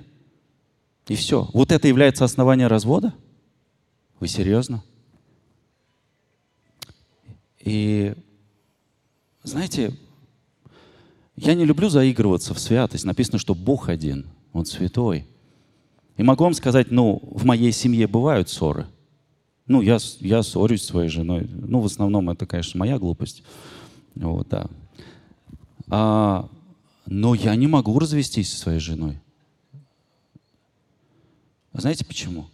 И 1.06 1.14
все. 1.14 1.48
Вот 1.52 1.70
это 1.70 1.86
является 1.86 2.24
основанием 2.24 2.68
развода? 2.68 3.14
Вы 4.24 4.28
серьезно? 4.28 4.82
И 7.60 8.14
знаете, 9.42 9.92
я 11.36 11.52
не 11.52 11.66
люблю 11.66 11.90
заигрываться 11.90 12.54
в 12.54 12.58
святость. 12.58 13.04
Написано, 13.04 13.38
что 13.38 13.54
Бог 13.54 13.90
один, 13.90 14.24
Он 14.54 14.64
святой. 14.64 15.26
И 16.16 16.22
могу 16.22 16.44
вам 16.44 16.54
сказать, 16.54 16.90
ну, 16.90 17.20
в 17.32 17.44
моей 17.44 17.70
семье 17.70 18.06
бывают 18.06 18.48
ссоры. 18.48 18.86
Ну, 19.66 19.82
я, 19.82 19.98
я 20.20 20.42
ссорюсь 20.42 20.84
с 20.84 20.86
своей 20.86 21.10
женой. 21.10 21.46
Ну, 21.46 21.80
в 21.80 21.84
основном 21.84 22.30
это, 22.30 22.46
конечно, 22.46 22.78
моя 22.78 22.98
глупость. 22.98 23.42
Вот, 24.14 24.48
да. 24.48 24.70
А, 25.90 26.48
но 27.04 27.34
я 27.34 27.54
не 27.56 27.66
могу 27.66 27.98
развестись 27.98 28.54
со 28.54 28.58
своей 28.58 28.80
женой. 28.80 29.20
Знаете 31.74 32.06
почему? 32.06 32.46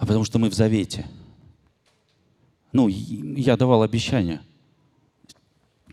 А 0.00 0.06
потому 0.06 0.24
что 0.24 0.38
мы 0.38 0.48
в 0.48 0.54
завете. 0.54 1.06
Ну, 2.72 2.88
я 2.88 3.58
давал 3.58 3.82
обещание. 3.82 4.40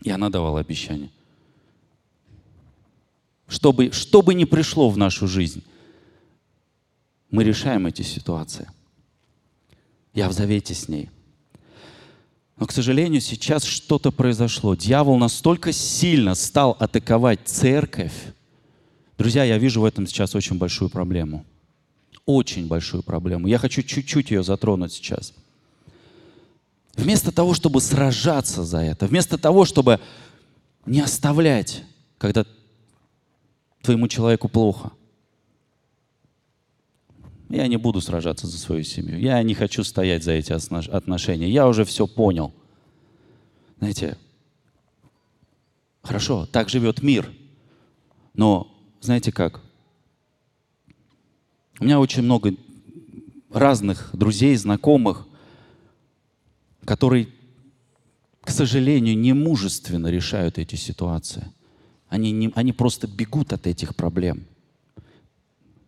И 0.02 0.08
она 0.08 0.30
давала 0.30 0.60
обещание. 0.60 1.10
Чтобы, 3.48 3.92
что 3.92 4.22
бы 4.22 4.32
ни 4.32 4.44
пришло 4.44 4.88
в 4.88 4.96
нашу 4.96 5.28
жизнь, 5.28 5.62
мы 7.30 7.44
решаем 7.44 7.86
эти 7.86 8.00
ситуации. 8.00 8.70
Я 10.14 10.30
в 10.30 10.32
завете 10.32 10.72
с 10.72 10.88
ней. 10.88 11.10
Но, 12.56 12.66
к 12.66 12.72
сожалению, 12.72 13.20
сейчас 13.20 13.62
что-то 13.62 14.10
произошло. 14.10 14.74
Дьявол 14.74 15.18
настолько 15.18 15.70
сильно 15.72 16.34
стал 16.34 16.74
атаковать 16.80 17.40
церковь. 17.44 18.14
Друзья, 19.18 19.44
я 19.44 19.58
вижу 19.58 19.82
в 19.82 19.84
этом 19.84 20.06
сейчас 20.06 20.34
очень 20.34 20.56
большую 20.56 20.88
проблему 20.88 21.44
очень 22.28 22.66
большую 22.66 23.02
проблему. 23.02 23.46
Я 23.46 23.56
хочу 23.56 23.82
чуть-чуть 23.82 24.30
ее 24.30 24.42
затронуть 24.42 24.92
сейчас. 24.92 25.32
Вместо 26.94 27.32
того, 27.32 27.54
чтобы 27.54 27.80
сражаться 27.80 28.64
за 28.64 28.80
это, 28.80 29.06
вместо 29.06 29.38
того, 29.38 29.64
чтобы 29.64 29.98
не 30.84 31.00
оставлять, 31.00 31.84
когда 32.18 32.44
твоему 33.80 34.08
человеку 34.08 34.50
плохо. 34.50 34.92
Я 37.48 37.66
не 37.66 37.78
буду 37.78 38.02
сражаться 38.02 38.46
за 38.46 38.58
свою 38.58 38.84
семью. 38.84 39.18
Я 39.18 39.42
не 39.42 39.54
хочу 39.54 39.82
стоять 39.82 40.22
за 40.22 40.32
эти 40.32 40.52
отношения. 40.52 41.48
Я 41.48 41.66
уже 41.66 41.86
все 41.86 42.06
понял. 42.06 42.52
Знаете, 43.78 44.18
хорошо, 46.02 46.44
так 46.44 46.68
живет 46.68 47.02
мир. 47.02 47.32
Но 48.34 48.70
знаете 49.00 49.32
как? 49.32 49.62
У 51.80 51.84
меня 51.84 52.00
очень 52.00 52.22
много 52.22 52.54
разных 53.50 54.10
друзей, 54.12 54.56
знакомых, 54.56 55.26
которые, 56.84 57.28
к 58.40 58.50
сожалению, 58.50 59.16
не 59.16 59.32
мужественно 59.32 60.08
решают 60.08 60.58
эти 60.58 60.74
ситуации. 60.74 61.46
Они, 62.08 62.32
не, 62.32 62.50
они 62.54 62.72
просто 62.72 63.06
бегут 63.06 63.52
от 63.52 63.66
этих 63.66 63.94
проблем. 63.94 64.46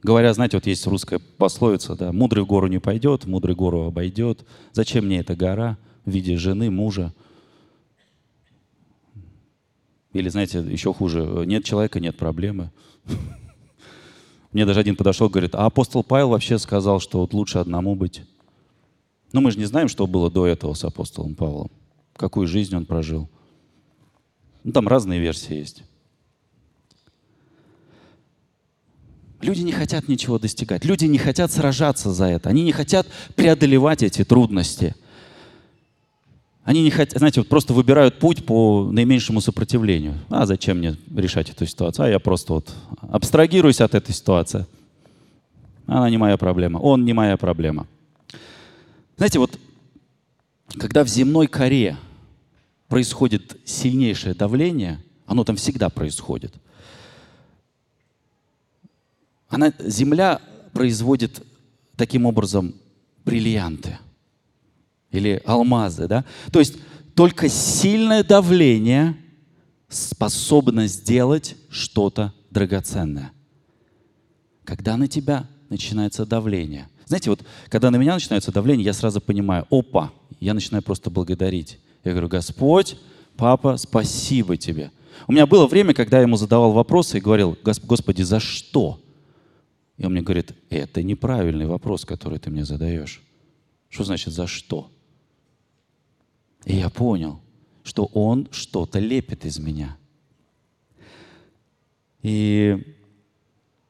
Говоря, 0.02 0.32
знаете, 0.32 0.56
вот 0.56 0.66
есть 0.66 0.86
русская 0.86 1.18
пословица, 1.18 1.94
да, 1.94 2.12
мудрый 2.12 2.44
в 2.44 2.46
гору 2.46 2.68
не 2.68 2.78
пойдет, 2.78 3.26
мудрый 3.26 3.54
гору 3.54 3.82
обойдет. 3.82 4.46
Зачем 4.72 5.06
мне 5.06 5.20
эта 5.20 5.34
гора 5.36 5.76
в 6.04 6.10
виде 6.10 6.36
жены, 6.36 6.70
мужа? 6.70 7.12
Или, 10.12 10.28
знаете, 10.28 10.60
еще 10.60 10.94
хуже, 10.94 11.44
нет 11.46 11.64
человека, 11.64 12.00
нет 12.00 12.16
проблемы. 12.16 12.70
Мне 14.52 14.66
даже 14.66 14.80
один 14.80 14.96
подошел, 14.96 15.28
говорит, 15.28 15.54
а 15.54 15.66
апостол 15.66 16.02
Павел 16.02 16.30
вообще 16.30 16.58
сказал, 16.58 17.00
что 17.00 17.20
вот 17.20 17.32
лучше 17.34 17.58
одному 17.58 17.94
быть. 17.94 18.22
Но 19.32 19.40
мы 19.40 19.50
же 19.52 19.58
не 19.58 19.64
знаем, 19.64 19.88
что 19.88 20.06
было 20.06 20.30
до 20.30 20.46
этого 20.46 20.74
с 20.74 20.84
апостолом 20.84 21.34
Павлом, 21.34 21.70
какую 22.16 22.48
жизнь 22.48 22.74
он 22.74 22.84
прожил. 22.84 23.28
Ну, 24.64 24.72
там 24.72 24.88
разные 24.88 25.20
версии 25.20 25.54
есть. 25.54 25.84
Люди 29.40 29.62
не 29.62 29.72
хотят 29.72 30.08
ничего 30.08 30.38
достигать. 30.38 30.84
Люди 30.84 31.06
не 31.06 31.16
хотят 31.16 31.50
сражаться 31.50 32.12
за 32.12 32.26
это. 32.26 32.50
Они 32.50 32.62
не 32.62 32.72
хотят 32.72 33.06
преодолевать 33.36 34.02
эти 34.02 34.22
трудности. 34.22 34.94
Они 36.70 36.84
не 36.84 36.90
хотят, 36.92 37.18
знаете, 37.18 37.40
вот 37.40 37.48
просто 37.48 37.74
выбирают 37.74 38.20
путь 38.20 38.46
по 38.46 38.88
наименьшему 38.92 39.40
сопротивлению. 39.40 40.14
А 40.28 40.46
зачем 40.46 40.78
мне 40.78 40.96
решать 41.12 41.50
эту 41.50 41.66
ситуацию? 41.66 42.04
А 42.04 42.08
я 42.08 42.20
просто 42.20 42.52
вот 42.52 42.72
абстрагируюсь 43.10 43.80
от 43.80 43.96
этой 43.96 44.14
ситуации. 44.14 44.66
Она 45.86 46.08
не 46.08 46.16
моя 46.16 46.36
проблема. 46.36 46.78
Он 46.78 47.04
не 47.04 47.12
моя 47.12 47.36
проблема. 47.36 47.88
Знаете, 49.16 49.40
вот 49.40 49.58
когда 50.78 51.02
в 51.02 51.08
земной 51.08 51.48
коре 51.48 51.96
происходит 52.86 53.56
сильнейшее 53.64 54.34
давление, 54.34 55.02
оно 55.26 55.42
там 55.42 55.56
всегда 55.56 55.88
происходит– 55.88 56.54
она, 59.48 59.72
земля 59.80 60.40
производит 60.72 61.44
таким 61.96 62.26
образом 62.26 62.76
бриллианты 63.24 63.98
или 65.10 65.42
алмазы. 65.44 66.06
Да? 66.08 66.24
То 66.52 66.58
есть 66.58 66.76
только 67.14 67.48
сильное 67.48 68.22
давление 68.24 69.16
способно 69.88 70.86
сделать 70.86 71.56
что-то 71.68 72.32
драгоценное. 72.50 73.32
Когда 74.64 74.96
на 74.96 75.08
тебя 75.08 75.48
начинается 75.68 76.24
давление. 76.26 76.88
Знаете, 77.06 77.30
вот 77.30 77.44
когда 77.68 77.90
на 77.90 77.96
меня 77.96 78.14
начинается 78.14 78.52
давление, 78.52 78.84
я 78.84 78.92
сразу 78.92 79.20
понимаю, 79.20 79.66
опа, 79.70 80.12
я 80.38 80.54
начинаю 80.54 80.82
просто 80.82 81.10
благодарить. 81.10 81.78
Я 82.04 82.12
говорю, 82.12 82.28
Господь, 82.28 82.96
папа, 83.36 83.76
спасибо 83.76 84.56
тебе. 84.56 84.92
У 85.26 85.32
меня 85.32 85.46
было 85.46 85.66
время, 85.66 85.92
когда 85.92 86.18
я 86.18 86.22
ему 86.22 86.36
задавал 86.36 86.72
вопросы 86.72 87.18
и 87.18 87.20
говорил, 87.20 87.58
Господи, 87.62 88.22
за 88.22 88.40
что? 88.40 89.00
И 89.98 90.06
он 90.06 90.12
мне 90.12 90.22
говорит, 90.22 90.52
это 90.70 91.02
неправильный 91.02 91.66
вопрос, 91.66 92.04
который 92.04 92.38
ты 92.38 92.50
мне 92.50 92.64
задаешь. 92.64 93.20
Что 93.88 94.04
значит 94.04 94.32
за 94.32 94.46
что? 94.46 94.90
И 96.64 96.76
я 96.76 96.90
понял, 96.90 97.40
что 97.82 98.04
он 98.06 98.48
что-то 98.50 98.98
лепит 98.98 99.44
из 99.44 99.58
меня. 99.58 99.96
И 102.22 102.96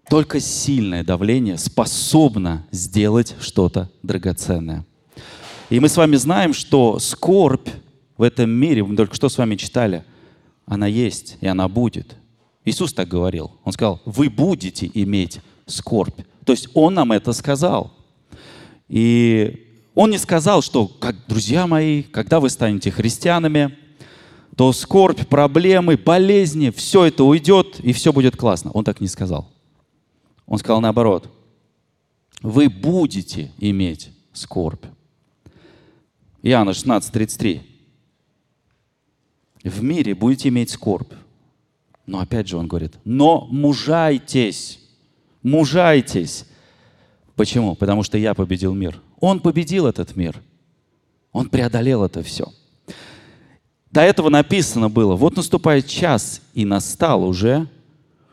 только 0.08 0.40
сильное 0.40 1.04
давление 1.04 1.58
способно 1.58 2.66
сделать 2.70 3.34
что-то 3.40 3.90
драгоценное. 4.02 4.84
И 5.68 5.78
мы 5.78 5.88
с 5.88 5.96
вами 5.96 6.16
знаем, 6.16 6.52
что 6.52 6.98
скорбь 6.98 7.68
в 8.16 8.22
этом 8.22 8.50
мире, 8.50 8.84
мы 8.84 8.96
только 8.96 9.14
что 9.14 9.28
с 9.28 9.38
вами 9.38 9.56
читали, 9.56 10.04
она 10.66 10.86
есть 10.86 11.38
и 11.40 11.46
она 11.46 11.68
будет. 11.68 12.16
Иисус 12.64 12.92
так 12.92 13.08
говорил. 13.08 13.52
Он 13.64 13.72
сказал, 13.72 14.02
вы 14.04 14.28
будете 14.28 14.90
иметь 14.92 15.40
скорбь. 15.66 16.20
То 16.44 16.52
есть 16.52 16.68
Он 16.74 16.94
нам 16.94 17.12
это 17.12 17.32
сказал. 17.32 17.92
И 18.88 19.69
Он 20.00 20.08
не 20.08 20.16
сказал, 20.16 20.62
что, 20.62 20.88
как 20.88 21.26
друзья 21.26 21.66
мои, 21.66 22.02
когда 22.02 22.40
вы 22.40 22.48
станете 22.48 22.90
христианами, 22.90 23.76
то 24.56 24.72
скорбь, 24.72 25.26
проблемы, 25.26 25.98
болезни, 25.98 26.70
все 26.70 27.04
это 27.04 27.22
уйдет, 27.22 27.78
и 27.80 27.92
все 27.92 28.10
будет 28.10 28.34
классно. 28.34 28.70
Он 28.70 28.82
так 28.82 29.02
не 29.02 29.08
сказал. 29.08 29.52
Он 30.46 30.56
сказал 30.56 30.80
наоборот. 30.80 31.30
Вы 32.40 32.70
будете 32.70 33.52
иметь 33.58 34.10
скорбь. 34.32 34.86
Иоанна 36.40 36.72
16, 36.72 37.12
33. 37.12 37.60
В 39.64 39.82
мире 39.82 40.14
будете 40.14 40.48
иметь 40.48 40.70
скорбь. 40.70 41.12
Но 42.06 42.20
опять 42.20 42.48
же 42.48 42.56
он 42.56 42.68
говорит, 42.68 42.94
но 43.04 43.46
мужайтесь 43.50 44.80
мужайтесь. 45.42 46.46
Почему? 47.36 47.74
Потому 47.74 48.02
что 48.02 48.16
я 48.16 48.32
победил 48.32 48.72
мир. 48.72 48.98
Он 49.20 49.40
победил 49.40 49.86
этот 49.86 50.16
мир. 50.16 50.40
Он 51.32 51.48
преодолел 51.48 52.04
это 52.04 52.22
все. 52.22 52.52
До 53.90 54.00
этого 54.00 54.28
написано 54.28 54.88
было, 54.88 55.16
вот 55.16 55.36
наступает 55.36 55.86
час, 55.86 56.42
и 56.54 56.64
настал 56.64 57.24
уже, 57.24 57.68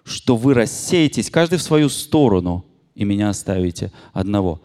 что 0.03 0.37
вы 0.37 0.53
рассеетесь, 0.53 1.29
каждый 1.29 1.57
в 1.57 1.63
свою 1.63 1.89
сторону, 1.89 2.65
и 2.95 3.03
меня 3.03 3.29
оставите 3.29 3.91
одного. 4.13 4.61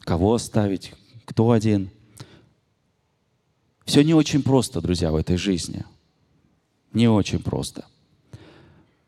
Кого 0.00 0.34
оставить? 0.34 0.92
Кто 1.24 1.52
один? 1.52 1.90
Все 3.84 4.02
не 4.02 4.12
очень 4.12 4.42
просто, 4.42 4.80
друзья, 4.80 5.10
в 5.10 5.16
этой 5.16 5.36
жизни. 5.36 5.84
Не 6.92 7.08
очень 7.08 7.38
просто. 7.38 7.86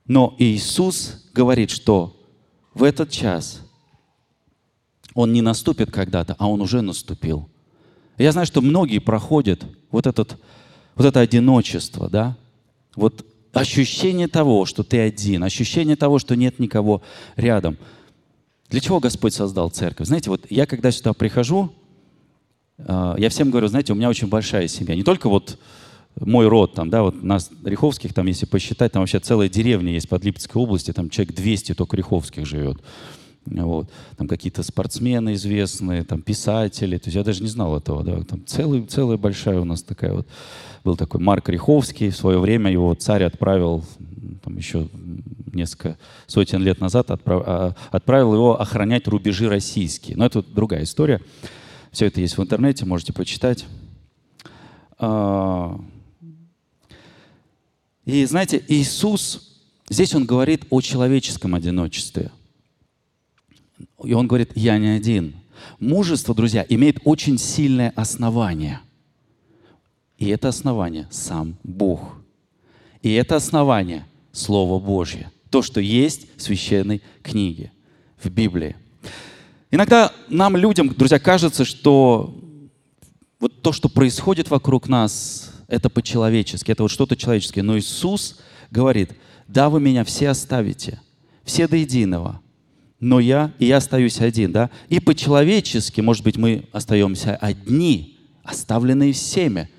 Но 0.06 0.34
Иисус 0.38 1.28
говорит, 1.34 1.70
что 1.70 2.16
в 2.72 2.82
этот 2.82 3.10
час 3.10 3.60
он 5.14 5.32
не 5.32 5.42
наступит 5.42 5.90
когда-то, 5.90 6.36
а 6.38 6.48
он 6.48 6.60
уже 6.60 6.82
наступил. 6.82 7.48
Я 8.18 8.32
знаю, 8.32 8.46
что 8.46 8.60
многие 8.60 8.98
проходят 8.98 9.64
вот, 9.90 10.06
этот, 10.06 10.36
вот 10.94 11.06
это 11.06 11.20
одиночество, 11.20 12.08
да? 12.08 12.36
Вот 12.94 13.24
ощущение 13.52 14.28
того, 14.28 14.66
что 14.66 14.82
ты 14.82 15.00
один, 15.00 15.42
ощущение 15.42 15.96
того, 15.96 16.18
что 16.18 16.36
нет 16.36 16.58
никого 16.58 17.02
рядом. 17.36 17.76
Для 18.68 18.80
чего 18.80 19.00
Господь 19.00 19.34
создал 19.34 19.70
церковь? 19.70 20.06
Знаете, 20.06 20.30
вот 20.30 20.46
я 20.50 20.66
когда 20.66 20.90
сюда 20.90 21.12
прихожу, 21.12 21.72
а, 22.78 23.16
я 23.18 23.28
всем 23.28 23.50
говорю, 23.50 23.66
знаете, 23.68 23.92
у 23.92 23.96
меня 23.96 24.08
очень 24.08 24.28
большая 24.28 24.68
семья. 24.68 24.94
Не 24.94 25.02
только 25.02 25.28
вот 25.28 25.58
мой 26.18 26.46
род, 26.48 26.74
там, 26.74 26.90
да, 26.90 27.02
вот 27.02 27.22
нас, 27.22 27.50
Риховских, 27.64 28.12
там, 28.12 28.26
если 28.26 28.46
посчитать, 28.46 28.92
там 28.92 29.02
вообще 29.02 29.20
целая 29.20 29.48
деревня 29.48 29.92
есть 29.92 30.08
под 30.08 30.24
Липецкой 30.24 30.62
области, 30.62 30.92
там 30.92 31.08
человек 31.10 31.34
200 31.34 31.74
только 31.74 31.96
Риховских 31.96 32.46
живет. 32.46 32.78
Вот. 33.46 33.90
Там 34.16 34.28
какие-то 34.28 34.62
спортсмены 34.62 35.34
известные, 35.34 36.04
там 36.04 36.22
писатели. 36.22 36.98
То 36.98 37.06
есть 37.06 37.16
я 37.16 37.24
даже 37.24 37.42
не 37.42 37.48
знал 37.48 37.76
этого. 37.76 38.04
Да. 38.04 38.22
Там 38.22 38.44
целый, 38.46 38.84
целая 38.84 39.16
большая 39.16 39.60
у 39.60 39.64
нас 39.64 39.82
такая 39.82 40.12
вот. 40.12 40.26
Был 40.84 40.96
такой 40.96 41.20
Марк 41.20 41.48
Риховский. 41.48 42.10
В 42.10 42.16
свое 42.16 42.38
время 42.38 42.70
его 42.70 42.94
царь 42.94 43.24
отправил, 43.24 43.84
там 44.42 44.56
еще 44.56 44.88
несколько 45.52 45.98
сотен 46.26 46.62
лет 46.62 46.80
назад, 46.80 47.10
отправ, 47.10 47.42
а, 47.46 47.74
отправил 47.90 48.34
его 48.34 48.60
охранять 48.60 49.08
рубежи 49.08 49.48
российские. 49.48 50.16
Но 50.16 50.26
это 50.26 50.42
другая 50.42 50.84
история. 50.84 51.20
Все 51.92 52.06
это 52.06 52.20
есть 52.20 52.38
в 52.38 52.42
интернете, 52.42 52.86
можете 52.86 53.12
почитать. 53.12 53.66
А, 54.98 55.80
и 58.04 58.24
знаете, 58.24 58.62
Иисус, 58.68 59.58
здесь 59.88 60.14
Он 60.14 60.24
говорит 60.24 60.66
о 60.70 60.80
человеческом 60.80 61.54
одиночестве. 61.54 62.30
И 64.04 64.12
Он 64.14 64.26
говорит, 64.26 64.52
я 64.54 64.78
не 64.78 64.88
один. 64.88 65.36
Мужество, 65.78 66.34
друзья, 66.34 66.64
имеет 66.68 66.98
очень 67.04 67.38
сильное 67.38 67.92
основание. 67.96 68.80
И 70.18 70.28
это 70.28 70.48
основание 70.48 71.06
сам 71.10 71.56
Бог. 71.62 72.16
И 73.02 73.12
это 73.12 73.36
основание 73.36 74.06
Слово 74.32 74.78
Божье. 74.78 75.30
То, 75.50 75.62
что 75.62 75.80
есть 75.80 76.26
в 76.36 76.42
священной 76.42 77.02
книге, 77.22 77.72
в 78.22 78.28
Библии. 78.28 78.76
Иногда 79.70 80.12
нам, 80.28 80.56
людям, 80.56 80.88
друзья, 80.88 81.18
кажется, 81.18 81.64
что 81.64 82.36
вот 83.38 83.62
то, 83.62 83.72
что 83.72 83.88
происходит 83.88 84.50
вокруг 84.50 84.88
нас, 84.88 85.52
это 85.66 85.88
по-человечески, 85.88 86.70
это 86.70 86.82
вот 86.82 86.90
что-то 86.90 87.16
человеческое. 87.16 87.62
Но 87.62 87.78
Иисус 87.78 88.38
говорит, 88.70 89.12
да, 89.48 89.70
вы 89.70 89.80
меня 89.80 90.04
все 90.04 90.28
оставите, 90.28 91.00
все 91.44 91.66
до 91.66 91.76
единого, 91.76 92.40
но 93.00 93.18
я, 93.18 93.52
и 93.58 93.66
я 93.66 93.78
остаюсь 93.78 94.20
один, 94.20 94.52
да. 94.52 94.70
И 94.88 95.00
по-человечески, 95.00 96.00
может 96.02 96.22
быть, 96.22 96.36
мы 96.36 96.64
остаемся 96.72 97.34
одни, 97.36 98.18
оставленные 98.44 99.12
всеми. 99.14 99.70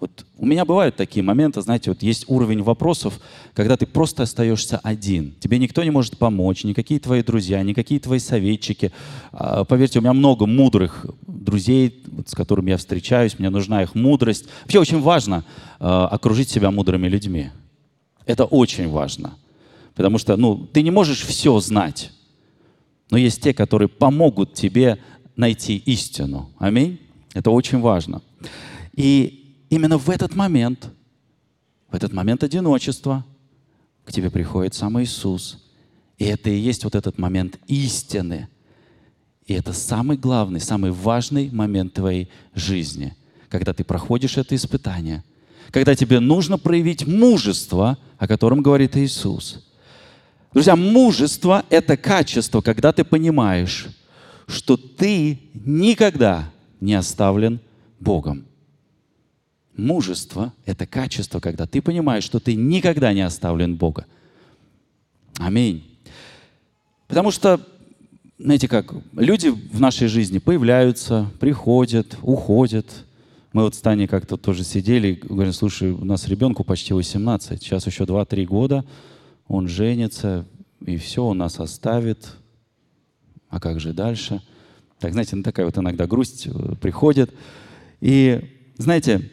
Вот 0.00 0.26
у 0.36 0.44
меня 0.44 0.64
бывают 0.64 0.96
такие 0.96 1.22
моменты, 1.22 1.60
знаете, 1.62 1.90
вот 1.90 2.02
есть 2.02 2.24
уровень 2.26 2.62
вопросов, 2.62 3.20
когда 3.54 3.76
ты 3.76 3.86
просто 3.86 4.24
остаешься 4.24 4.78
один. 4.82 5.34
Тебе 5.40 5.58
никто 5.58 5.82
не 5.84 5.90
может 5.90 6.18
помочь, 6.18 6.64
никакие 6.64 7.00
твои 7.00 7.22
друзья, 7.22 7.62
никакие 7.62 8.00
твои 8.00 8.18
советчики. 8.18 8.92
А, 9.32 9.64
поверьте, 9.64 10.00
у 10.00 10.02
меня 10.02 10.12
много 10.12 10.46
мудрых 10.46 11.06
друзей, 11.26 12.02
с 12.26 12.34
которыми 12.34 12.70
я 12.70 12.76
встречаюсь, 12.76 13.38
мне 13.38 13.50
нужна 13.50 13.82
их 13.82 13.94
мудрость. 13.94 14.46
Вообще 14.62 14.80
очень 14.80 15.00
важно 15.00 15.44
э, 15.80 15.84
окружить 15.84 16.50
себя 16.50 16.70
мудрыми 16.70 17.08
людьми. 17.08 17.50
Это 18.26 18.44
очень 18.44 18.88
важно. 18.88 19.34
Потому 19.94 20.18
что 20.18 20.36
ну, 20.36 20.56
ты 20.56 20.82
не 20.82 20.90
можешь 20.90 21.22
все 21.22 21.58
знать, 21.60 22.10
но 23.10 23.18
есть 23.18 23.42
те, 23.42 23.52
которые 23.52 23.88
помогут 23.88 24.54
тебе 24.54 24.98
найти 25.36 25.76
истину. 25.76 26.50
Аминь. 26.58 26.98
Это 27.32 27.50
очень 27.50 27.80
важно. 27.80 28.22
И 28.94 29.56
именно 29.70 29.98
в 29.98 30.08
этот 30.10 30.34
момент, 30.34 30.90
в 31.90 31.94
этот 31.94 32.12
момент 32.12 32.42
одиночества, 32.44 33.24
к 34.04 34.12
тебе 34.12 34.30
приходит 34.30 34.74
сам 34.74 35.00
Иисус. 35.02 35.64
И 36.18 36.24
это 36.24 36.50
и 36.50 36.56
есть 36.56 36.84
вот 36.84 36.94
этот 36.94 37.18
момент 37.18 37.58
истины– 37.66 38.48
И 39.46 39.52
это 39.52 39.72
самый 39.72 40.16
главный, 40.16 40.60
самый 40.60 40.90
важный 40.90 41.50
момент 41.50 41.94
твоей 41.94 42.28
жизни, 42.54 43.14
когда 43.48 43.72
ты 43.72 43.84
проходишь 43.84 44.38
это 44.38 44.56
испытание, 44.56 45.22
когда 45.70 45.94
тебе 45.94 46.20
нужно 46.20 46.56
проявить 46.56 47.06
мужество, 47.06 47.98
о 48.16 48.26
котором 48.26 48.62
говорит 48.62 48.96
Иисус. 48.96 49.66
Друзья, 50.54 50.76
мужество— 50.76 51.64
это 51.68 51.96
качество, 51.96 52.60
когда 52.60 52.92
ты 52.92 53.02
понимаешь, 53.02 53.88
что 54.46 54.76
ты 54.76 55.40
никогда 55.52 56.48
не 56.80 56.94
оставлен 56.94 57.58
Богом. 57.98 58.44
Мужество— 59.76 60.52
это 60.64 60.86
качество, 60.86 61.40
когда 61.40 61.66
ты 61.66 61.82
понимаешь, 61.82 62.22
что 62.22 62.38
ты 62.38 62.54
никогда 62.54 63.12
не 63.12 63.22
оставлен 63.22 63.74
Бога. 63.74 64.06
Аминь. 65.38 65.84
Потому 67.08 67.32
что, 67.32 67.60
знаете 68.38 68.68
как, 68.68 68.94
люди 69.14 69.48
в 69.48 69.80
нашей 69.80 70.06
жизни 70.06 70.38
появляются, 70.38 71.28
приходят, 71.40 72.16
уходят. 72.22 72.86
Мы 73.52 73.62
вот 73.64 73.74
с 73.74 73.80
Таней 73.80 74.06
как-то 74.06 74.36
тоже 74.36 74.62
сидели 74.62 75.14
говорим, 75.20 75.52
слушай, 75.52 75.90
у 75.90 76.04
нас 76.04 76.28
ребенку 76.28 76.62
почти 76.62 76.94
18, 76.94 77.60
сейчас 77.60 77.88
еще 77.88 78.04
2-3 78.04 78.44
года, 78.44 78.84
он 79.46 79.68
женится, 79.68 80.46
и 80.84 80.96
все, 80.96 81.24
он 81.24 81.38
нас 81.38 81.60
оставит. 81.60 82.36
А 83.48 83.60
как 83.60 83.80
же 83.80 83.92
дальше? 83.92 84.42
Так, 84.98 85.12
знаете, 85.12 85.36
ну 85.36 85.42
такая 85.42 85.66
вот 85.66 85.76
иногда 85.78 86.06
грусть 86.06 86.46
э, 86.46 86.74
приходит. 86.80 87.32
И, 88.00 88.40
знаете, 88.76 89.30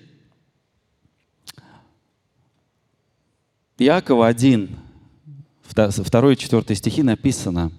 Иакова 3.78 4.28
1, 4.28 4.70
2 5.74 6.32
и 6.32 6.36
4 6.36 6.76
стихи 6.76 7.04
написано, 7.04 7.72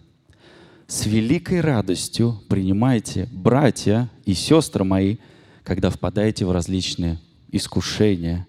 «С 0.86 1.06
великой 1.06 1.60
радостью 1.60 2.40
принимайте, 2.48 3.28
братья 3.32 4.10
и 4.24 4.34
сестры 4.34 4.84
мои, 4.84 5.18
когда 5.62 5.90
впадаете 5.90 6.44
в 6.44 6.50
различные 6.50 7.20
искушения, 7.52 8.46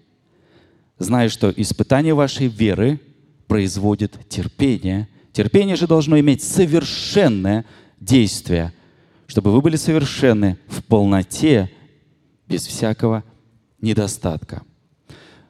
зная, 0.98 1.28
что 1.28 1.50
испытание 1.50 2.14
вашей 2.14 2.48
веры 2.48 2.98
производит 3.46 4.18
терпение. 4.28 5.08
Терпение 5.32 5.76
же 5.76 5.86
должно 5.86 6.18
иметь 6.20 6.42
совершенное 6.42 7.64
действие, 8.00 8.72
чтобы 9.26 9.52
вы 9.52 9.60
были 9.60 9.76
совершенны 9.76 10.58
в 10.68 10.82
полноте, 10.84 11.70
без 12.46 12.66
всякого 12.66 13.24
недостатка». 13.80 14.62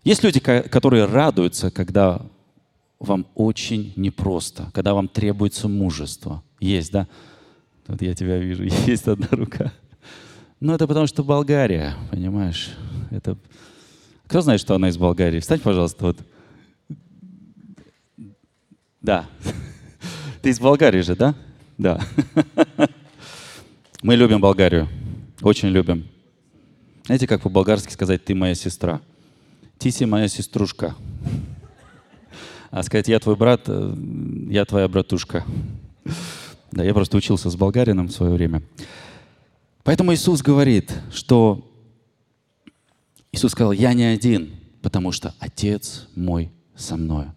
Есть 0.05 0.23
люди, 0.23 0.39
которые 0.39 1.07
радуются, 1.07 1.71
когда 1.71 2.21
вам 2.99 3.27
очень 3.35 3.93
непросто, 3.97 4.71
когда 4.75 4.95
вам 4.95 5.09
требуется 5.09 5.67
мужество. 5.67 6.43
Есть, 6.61 6.93
да? 6.93 7.09
Вот 7.87 8.03
я 8.03 8.15
тебя 8.15 8.39
вижу, 8.39 8.65
есть 8.87 9.09
одна 9.09 9.29
рука. 9.31 9.73
Ну, 10.61 10.75
это 10.75 10.87
потому 10.87 11.07
что 11.07 11.25
Болгария, 11.25 11.95
понимаешь? 12.11 12.71
Это... 13.11 13.37
Кто 14.27 14.41
знает, 14.41 14.61
что 14.61 14.75
она 14.75 14.89
из 14.89 14.97
Болгарии? 14.97 15.41
Встань, 15.41 15.61
пожалуйста, 15.61 16.05
вот. 16.07 16.19
Да. 19.05 19.27
Ты 20.43 20.49
из 20.49 20.59
Болгарии 20.59 21.03
же, 21.03 21.15
да? 21.15 21.35
Да. 21.77 22.01
Мы 24.03 24.17
любим 24.17 24.41
Болгарию. 24.41 24.89
Очень 25.43 25.69
любим. 25.69 26.09
Знаете, 27.05 27.27
как 27.27 27.43
по-болгарски 27.43 27.93
сказать 27.93 28.25
«ты 28.25 28.35
моя 28.35 28.55
сестра»? 28.55 29.03
Тиси 29.77 30.05
моя 30.05 30.27
сеструшка. 30.27 30.95
А 32.71 32.83
сказать, 32.83 33.09
я 33.09 33.21
твой 33.21 33.37
брат, 33.37 33.65
э, 33.67 33.95
я 34.49 34.65
твоя 34.65 34.89
братушка. 34.89 35.45
Да, 36.73 36.83
я 36.83 36.95
просто 36.95 37.19
учился 37.19 37.51
с 37.51 37.57
болгарином 37.57 38.09
в 38.09 38.13
свое 38.13 38.33
время. 38.33 38.63
Поэтому 39.83 40.15
Иисус 40.15 40.41
говорит, 40.41 40.91
что 41.13 41.71
Иисус 43.33 43.53
сказал, 43.53 43.73
я 43.73 43.93
не 43.93 44.05
один, 44.05 44.55
потому 44.81 45.13
что 45.13 45.35
Отец 45.41 46.09
мой 46.17 46.51
со 46.75 46.97
мной. 46.97 47.34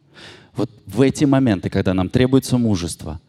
Вот 0.57 0.71
в 0.87 1.01
эти 1.01 1.23
моменты, 1.23 1.69
когда 1.69 1.93
нам 1.93 2.09
требуется 2.09 2.57
мужество, 2.57 3.21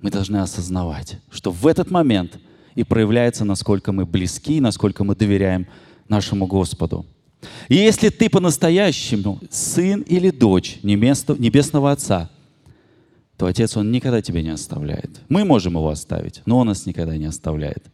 мы 0.00 0.10
должны 0.10 0.38
осознавать, 0.38 1.18
что 1.30 1.50
в 1.50 1.66
этот 1.66 1.90
момент 1.90 2.38
и 2.74 2.82
проявляется, 2.82 3.44
насколько 3.44 3.92
мы 3.92 4.06
близки, 4.06 4.58
насколько 4.60 5.04
мы 5.04 5.14
доверяем 5.14 5.66
нашему 6.08 6.46
Господу. 6.46 7.06
И 7.68 7.74
если 7.74 8.08
ты 8.08 8.30
по-настоящему 8.30 9.40
сын 9.50 10.00
или 10.00 10.30
дочь 10.30 10.78
Небесного 10.82 11.92
Отца, 11.92 12.30
то 13.36 13.46
Отец, 13.46 13.76
Он 13.76 13.92
никогда 13.92 14.22
тебя 14.22 14.42
не 14.42 14.50
оставляет. 14.50 15.20
Мы 15.28 15.44
можем 15.44 15.74
Его 15.74 15.90
оставить, 15.90 16.40
но 16.46 16.58
Он 16.58 16.68
нас 16.68 16.86
никогда 16.86 17.16
не 17.16 17.26
оставляет. 17.26 17.84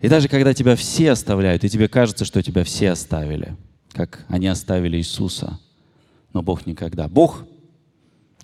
И 0.00 0.08
даже 0.08 0.28
когда 0.28 0.54
тебя 0.54 0.76
все 0.76 1.10
оставляют, 1.10 1.64
и 1.64 1.68
тебе 1.68 1.88
кажется, 1.88 2.24
что 2.24 2.42
тебя 2.42 2.64
все 2.64 2.90
оставили, 2.90 3.56
как 3.92 4.24
они 4.28 4.46
оставили 4.46 4.96
Иисуса, 4.96 5.58
но 6.32 6.42
Бог 6.42 6.66
никогда. 6.66 7.08
Бог 7.08 7.44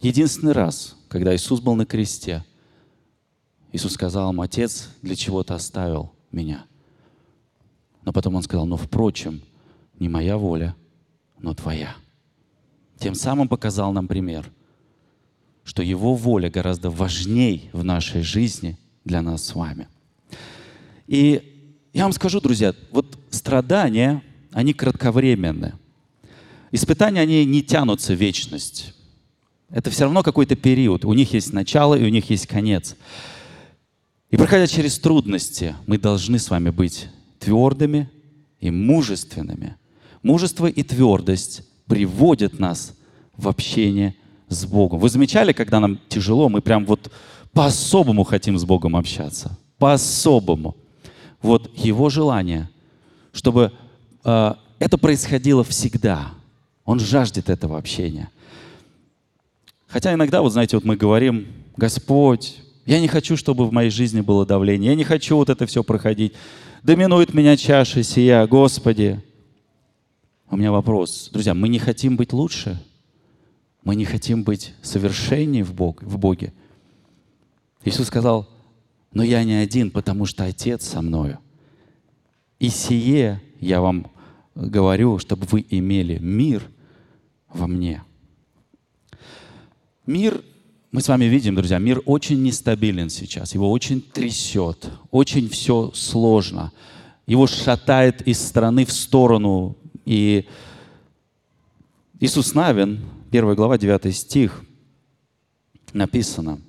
единственный 0.00 0.52
раз, 0.52 0.96
когда 1.08 1.34
Иисус 1.34 1.60
был 1.60 1.74
на 1.74 1.86
кресте, 1.86 2.44
Иисус 3.72 3.94
сказал 3.94 4.32
ему, 4.32 4.42
Отец, 4.42 4.90
для 5.02 5.16
чего 5.16 5.42
ты 5.42 5.54
оставил 5.54 6.12
меня? 6.30 6.66
Но 8.04 8.12
потом 8.12 8.36
Он 8.36 8.42
сказал, 8.42 8.66
но 8.66 8.76
впрочем, 8.76 9.40
не 9.98 10.08
моя 10.08 10.36
воля, 10.36 10.76
но 11.38 11.54
твоя. 11.54 11.96
Тем 12.98 13.14
самым 13.14 13.48
показал 13.48 13.92
нам 13.92 14.06
пример, 14.06 14.50
что 15.64 15.82
Его 15.82 16.14
воля 16.14 16.50
гораздо 16.50 16.90
важней 16.90 17.70
в 17.72 17.82
нашей 17.84 18.22
жизни 18.22 18.78
для 19.04 19.22
нас 19.22 19.44
с 19.44 19.54
вами. 19.54 19.88
И 21.06 21.88
я 21.92 22.04
вам 22.04 22.12
скажу, 22.12 22.40
друзья, 22.40 22.74
вот 22.90 23.18
страдания, 23.30 24.22
они 24.52 24.72
кратковременны. 24.72 25.74
Испытания, 26.70 27.20
они 27.20 27.44
не 27.44 27.62
тянутся 27.62 28.14
в 28.14 28.20
вечность. 28.20 28.94
Это 29.70 29.90
все 29.90 30.04
равно 30.04 30.22
какой-то 30.22 30.56
период. 30.56 31.04
У 31.04 31.12
них 31.12 31.32
есть 31.34 31.52
начало 31.52 31.94
и 31.94 32.04
у 32.04 32.08
них 32.08 32.30
есть 32.30 32.46
конец. 32.46 32.96
И 34.30 34.36
проходя 34.36 34.66
через 34.66 34.98
трудности, 34.98 35.74
мы 35.86 35.98
должны 35.98 36.38
с 36.38 36.50
вами 36.50 36.70
быть 36.70 37.08
твердыми 37.38 38.10
и 38.60 38.70
мужественными– 38.70 39.76
Мужество 40.24 40.66
и 40.66 40.82
твердость 40.82 41.64
приводят 41.86 42.58
нас 42.58 42.94
в 43.36 43.46
общение 43.46 44.16
с 44.48 44.64
Богом. 44.64 44.98
Вы 44.98 45.10
замечали, 45.10 45.52
когда 45.52 45.80
нам 45.80 46.00
тяжело, 46.08 46.48
мы 46.48 46.62
прям 46.62 46.86
вот 46.86 47.12
по-особому 47.52 48.24
хотим 48.24 48.58
с 48.58 48.64
Богом 48.64 48.96
общаться. 48.96 49.58
По-особому. 49.78 50.76
Вот 51.42 51.70
Его 51.76 52.08
желание, 52.08 52.70
чтобы 53.34 53.72
э, 54.24 54.54
это 54.78 54.96
происходило 54.96 55.62
всегда. 55.62 56.30
Он 56.86 56.98
жаждет 56.98 57.50
этого 57.50 57.76
общения. 57.76 58.30
Хотя 59.94 60.12
иногда, 60.12 60.42
вот 60.42 60.50
знаете, 60.50 60.76
вот 60.76 60.84
мы 60.84 60.96
говорим, 60.96 61.46
Господь, 61.76 62.58
я 62.84 62.98
не 62.98 63.06
хочу, 63.06 63.36
чтобы 63.36 63.64
в 63.64 63.72
моей 63.72 63.90
жизни 63.90 64.22
было 64.22 64.44
давление, 64.44 64.90
я 64.90 64.96
не 64.96 65.04
хочу 65.04 65.36
вот 65.36 65.50
это 65.50 65.66
все 65.66 65.84
проходить. 65.84 66.32
Доминует 66.82 67.32
меня 67.32 67.56
чаша 67.56 68.02
сия, 68.02 68.44
Господи. 68.48 69.22
У 70.50 70.56
меня 70.56 70.72
вопрос. 70.72 71.30
Друзья, 71.32 71.54
мы 71.54 71.68
не 71.68 71.78
хотим 71.78 72.16
быть 72.16 72.32
лучше. 72.32 72.82
Мы 73.84 73.94
не 73.94 74.04
хотим 74.04 74.42
быть 74.42 74.74
совершеннее 74.82 75.62
в, 75.62 75.72
Бог, 75.72 76.02
в 76.02 76.18
Боге. 76.18 76.52
Иисус 77.84 78.08
сказал, 78.08 78.48
но 79.12 79.22
я 79.22 79.44
не 79.44 79.54
один, 79.54 79.92
потому 79.92 80.26
что 80.26 80.42
Отец 80.42 80.84
со 80.88 81.02
мною. 81.02 81.38
И 82.58 82.68
сие 82.68 83.40
я 83.60 83.80
вам 83.80 84.10
говорю, 84.56 85.20
чтобы 85.20 85.46
вы 85.46 85.64
имели 85.70 86.18
мир 86.18 86.68
во 87.48 87.68
мне. 87.68 88.02
Мир, 90.06 90.42
мы 90.92 91.00
с 91.00 91.08
вами 91.08 91.24
видим, 91.24 91.54
друзья, 91.54 91.78
мир 91.78 92.02
очень 92.04 92.42
нестабилен 92.42 93.08
сейчас, 93.08 93.54
его 93.54 93.70
очень 93.70 94.02
трясет, 94.02 94.90
очень 95.10 95.48
все 95.48 95.92
сложно. 95.94 96.72
Его 97.26 97.46
шатает 97.46 98.20
из 98.28 98.38
стороны 98.38 98.84
в 98.84 98.92
сторону, 98.92 99.76
и 100.04 100.46
Иисус 102.20 102.52
Навин, 102.52 103.00
1 103.30 103.54
глава, 103.54 103.78
9 103.78 104.14
стих, 104.14 104.62
написано, 105.94 106.60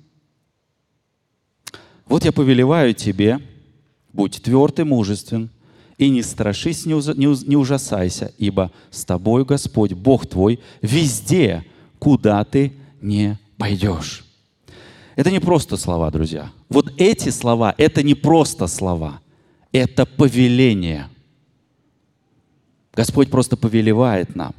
«Вот 2.06 2.24
я 2.24 2.32
повелеваю 2.32 2.94
тебе, 2.94 3.40
будь 4.14 4.40
тверд 4.42 4.80
и 4.80 4.84
мужествен, 4.84 5.50
и 5.98 6.08
не 6.08 6.22
страшись, 6.22 6.86
не 6.86 7.56
ужасайся, 7.56 8.32
ибо 8.38 8.72
с 8.90 9.04
тобой 9.04 9.44
Господь, 9.44 9.92
Бог 9.92 10.26
твой, 10.26 10.58
везде, 10.80 11.66
куда 11.98 12.42
ты 12.44 12.72
не 13.06 13.38
пойдешь». 13.58 14.24
Это 15.14 15.30
не 15.30 15.40
просто 15.40 15.76
слова, 15.76 16.10
друзья. 16.10 16.50
Вот 16.68 16.92
эти 16.98 17.30
слова, 17.30 17.74
это 17.78 18.02
не 18.02 18.14
просто 18.14 18.66
слова, 18.66 19.20
это 19.72 20.04
повеление– 20.04 21.08
Господь 22.96 23.30
просто 23.30 23.58
повелевает 23.58 24.34
нам. 24.34 24.54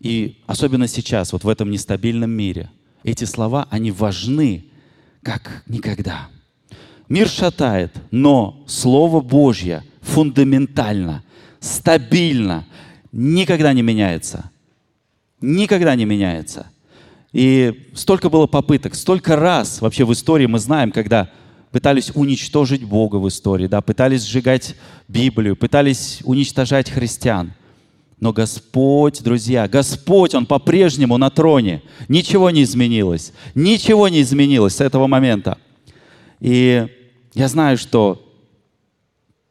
И 0.00 0.38
особенно 0.46 0.88
сейчас, 0.88 1.32
вот 1.32 1.44
в 1.44 1.48
этом 1.48 1.70
нестабильном 1.70 2.30
мире, 2.30 2.70
эти 3.04 3.24
слова, 3.24 3.68
они 3.70 3.90
важны 3.90 4.64
как 5.22 5.62
никогда. 5.66 6.28
Мир 7.10 7.28
шатает, 7.28 7.92
но 8.10 8.64
Слово 8.66 9.20
Божье 9.20 9.84
фундаментально, 10.00 11.22
стабильно, 11.60 12.66
никогда 13.12 13.74
не 13.74 13.82
меняется. 13.82 14.50
Никогда 15.42 15.94
не 15.94 16.06
меняется. 16.06 16.70
И 17.32 17.88
столько 17.94 18.28
было 18.28 18.46
попыток, 18.46 18.94
столько 18.94 19.36
раз 19.36 19.80
вообще 19.80 20.04
в 20.04 20.12
истории 20.12 20.46
мы 20.46 20.58
знаем, 20.58 20.90
когда 20.90 21.30
пытались 21.70 22.10
уничтожить 22.14 22.82
Бога 22.82 23.16
в 23.16 23.28
истории, 23.28 23.68
да, 23.68 23.80
пытались 23.80 24.24
сжигать 24.24 24.74
Библию, 25.06 25.56
пытались 25.56 26.20
уничтожать 26.24 26.90
христиан. 26.90 27.52
Но 28.18 28.32
Господь, 28.32 29.22
друзья, 29.22 29.66
Господь, 29.68 30.34
Он 30.34 30.44
по-прежнему 30.44 31.16
на 31.16 31.30
троне. 31.30 31.82
Ничего 32.08 32.50
не 32.50 32.64
изменилось. 32.64 33.32
Ничего 33.54 34.08
не 34.08 34.20
изменилось 34.20 34.76
с 34.76 34.80
этого 34.80 35.06
момента. 35.06 35.56
И 36.40 36.86
я 37.32 37.48
знаю, 37.48 37.78
что 37.78 38.26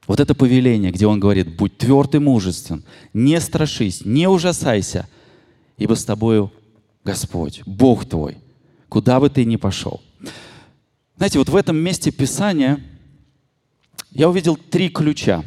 вот 0.06 0.20
это 0.20 0.36
повеление, 0.36 0.92
где 0.92 1.08
Он 1.08 1.20
говорит, 1.20 1.56
будь 1.56 1.78
тверд 1.78 2.14
и 2.16 2.20
мужествен, 2.20 2.84
не 3.14 3.40
страшись, 3.40 4.06
не 4.06 4.28
ужасайся, 4.28 5.08
ибо 5.78 5.96
с 5.96 6.06
тобою 6.06 6.52
Господь, 7.10 7.64
Бог 7.66 8.06
твой, 8.06 8.38
куда 8.88 9.20
бы 9.20 9.32
ты 9.32 9.44
ни 9.44 9.56
пошел. 9.56 10.00
Знаете, 11.18 11.40
вот 11.40 11.50
в 11.50 11.56
этом 11.56 11.76
месте 11.76 12.12
Писания 12.12 12.80
я 14.12 14.30
увидел 14.30 14.56
три 14.56 14.90
ключа. 14.90 15.44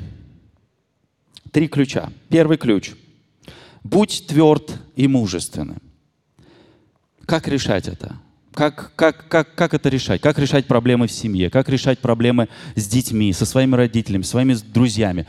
Три 1.52 1.68
ключа. 1.68 2.12
Первый 2.28 2.56
ключ. 2.58 2.92
Будь 3.84 4.26
тверд 4.26 4.76
и 4.96 5.06
мужественным. 5.06 5.80
Как 7.26 7.46
решать 7.46 7.86
это? 7.86 8.16
Как, 8.52 8.92
как, 8.96 9.28
как, 9.28 9.54
как 9.54 9.72
это 9.72 9.88
решать? 9.88 10.20
Как 10.20 10.40
решать 10.40 10.66
проблемы 10.66 11.06
в 11.06 11.12
семье? 11.12 11.48
Как 11.48 11.68
решать 11.68 12.00
проблемы 12.00 12.48
с 12.74 12.88
детьми, 12.88 13.32
со 13.32 13.46
своими 13.46 13.76
родителями, 13.76 14.22
своими 14.22 14.54
друзьями? 14.54 15.28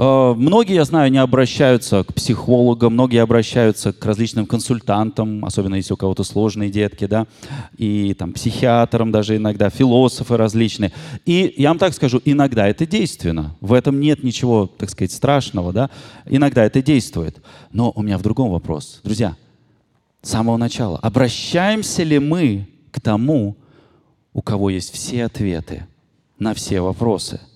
Э, 0.00 0.32
многие, 0.36 0.76
я 0.76 0.84
знаю, 0.84 1.10
не 1.10 1.18
обращаются 1.18 2.04
к 2.04 2.14
психологам, 2.14 2.92
многие 2.92 3.20
обращаются 3.20 3.92
к 3.92 4.04
различным 4.06 4.46
консультантам, 4.46 5.44
особенно 5.44 5.74
если 5.74 5.92
у 5.92 5.96
кого-то 5.96 6.22
сложные 6.22 6.70
детки, 6.70 7.06
да, 7.08 7.26
и 7.76 8.14
там 8.14 8.32
психиатрам 8.32 9.10
даже 9.10 9.36
иногда, 9.36 9.70
философы 9.70 10.36
различные. 10.36 10.92
И 11.26 11.52
я 11.56 11.70
вам 11.70 11.78
так 11.78 11.94
скажу, 11.94 12.22
иногда 12.24 12.68
это 12.68 12.86
действенно. 12.86 13.56
В 13.60 13.72
этом 13.72 13.98
нет 13.98 14.22
ничего, 14.22 14.68
так 14.68 14.88
сказать, 14.88 15.10
страшного, 15.10 15.72
да. 15.72 15.90
Иногда 16.26 16.64
это 16.64 16.80
действует. 16.80 17.42
Но 17.72 17.90
у 17.96 18.02
меня 18.02 18.18
в 18.18 18.22
другом 18.22 18.50
вопрос. 18.50 19.00
Друзья, 19.02 19.34
с 20.22 20.30
самого 20.30 20.58
начала, 20.58 20.98
обращаемся 20.98 22.04
ли 22.04 22.20
мы 22.20 22.68
к 22.92 23.00
тому, 23.00 23.56
у 24.32 24.42
кого 24.42 24.70
есть 24.70 24.94
все 24.94 25.24
ответы 25.24 25.88
на 26.38 26.54
все 26.54 26.80
вопросы– 26.80 27.40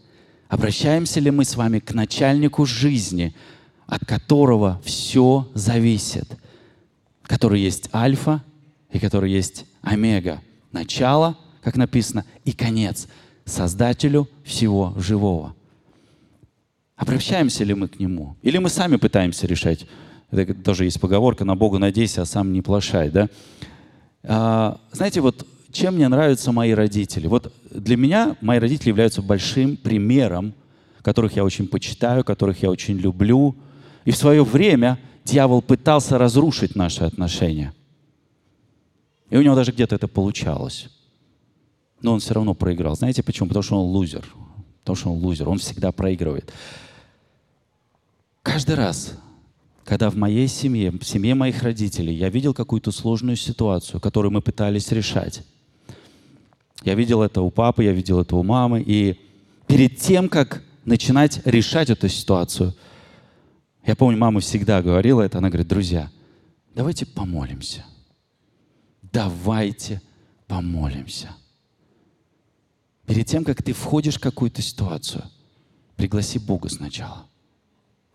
Обращаемся 0.53 1.19
ли 1.19 1.31
мы 1.31 1.47
с 1.47 1.57
вами 1.57 1.79
к 1.79 1.95
начальнику 1.95 2.67
жизни, 2.67 3.35
от 3.87 4.05
которого 4.05 4.83
все 4.85 5.51
зависит, 5.55 6.29
который 7.23 7.59
есть 7.59 7.89
альфа 7.95 8.45
и 8.91 8.99
который 8.99 9.33
есть 9.33 9.65
омега, 9.81 10.43
начало, 10.71 11.39
как 11.63 11.77
написано, 11.77 12.27
и 12.45 12.53
конец, 12.53 13.09
создателю 13.47 14.29
всего 14.45 14.93
живого. 14.99 15.57
Обращаемся 16.97 17.65
ли 17.65 17.73
мы 17.73 17.89
к 17.89 17.99
нему? 17.99 18.37
Или 18.43 18.59
мы 18.59 18.69
сами 18.69 18.97
пытаемся 18.97 19.47
решать? 19.47 19.87
Это 20.31 20.53
тоже 20.53 20.85
есть 20.85 21.01
поговорка 21.01 21.47
«на 21.47 21.57
Бога 21.57 21.79
надейся, 21.79 22.21
а 22.21 22.27
сам 22.27 22.53
не 22.53 22.61
плашай». 22.61 23.09
Да? 23.09 23.31
А, 24.23 24.79
знаете, 24.93 25.23
вот 25.23 25.47
чем 25.73 25.95
мне 25.95 26.09
нравятся 26.09 26.53
мои 26.53 26.73
родители? 26.73 27.27
Вот 27.27 27.53
для 27.71 27.97
меня 27.97 28.37
мои 28.41 28.59
родители 28.59 28.91
являются 28.91 29.23
большим 29.23 29.77
примером, 29.77 30.55
которых 31.03 31.37
я 31.37 31.45
очень 31.45 31.67
почитаю, 31.67 32.25
которых 32.25 32.63
я 32.63 32.71
очень 32.71 32.97
люблю. 32.97 33.57
И 34.05 34.11
в 34.11 34.17
свое 34.17 34.45
время 34.45 34.99
дьявол 35.25 35.63
пытался 35.63 36.19
разрушить 36.19 36.77
наши 36.77 37.05
отношения. 37.05 37.73
И 39.31 39.37
у 39.37 39.43
него 39.43 39.55
даже 39.55 39.73
где-то 39.73 39.95
это 39.95 40.09
получалось. 40.09 40.89
Но 42.03 42.13
он 42.13 42.21
все 42.21 42.35
равно 42.35 42.55
проиграл. 42.55 42.97
Знаете 42.97 43.23
почему? 43.23 43.49
Потому 43.49 43.63
что 43.63 43.83
он 43.83 43.91
лузер. 43.91 44.27
Потому 44.81 44.97
что 44.97 45.13
он 45.13 45.19
лузер. 45.19 45.49
Он 45.49 45.59
всегда 45.59 45.93
проигрывает. 45.93 46.53
Каждый 48.43 48.75
раз, 48.75 49.15
когда 49.85 50.11
в 50.11 50.17
моей 50.17 50.49
семье, 50.49 50.91
в 50.91 51.05
семье 51.05 51.35
моих 51.35 51.63
родителей, 51.63 52.15
я 52.15 52.29
видел 52.29 52.55
какую-то 52.55 52.91
сложную 52.91 53.37
ситуацию, 53.37 54.01
которую 54.01 54.33
мы 54.33 54.43
пытались 54.43 54.91
решать, 54.91 55.45
я 56.85 56.95
видел 56.95 57.23
это 57.23 57.43
у 57.43 57.51
папы, 57.51 57.85
я 57.85 57.93
видел 57.93 58.21
это 58.21 58.37
у 58.37 58.43
мамы. 58.43 58.83
И 58.85 59.21
перед 59.67 59.99
тем, 59.99 60.29
как 60.29 60.63
начинать 60.85 61.41
решать 61.47 61.91
эту 61.91 62.09
ситуацию, 62.09 62.75
я 63.85 63.97
помню, 63.97 64.19
мама 64.19 64.41
всегда 64.41 64.83
говорила 64.83 65.23
это, 65.23 65.39
она 65.39 65.49
говорит, 65.49 65.69
друзья, 65.69 66.11
давайте 66.75 67.07
помолимся. 67.07 67.85
Давайте 69.13 70.01
помолимся. 70.47 71.29
Перед 73.07 73.27
тем, 73.27 73.45
как 73.45 73.63
ты 73.63 73.73
входишь 73.73 74.17
в 74.17 74.21
какую-то 74.21 74.63
ситуацию, 74.63 75.25
пригласи 75.97 76.39
Бога 76.39 76.69
сначала. 76.69 77.27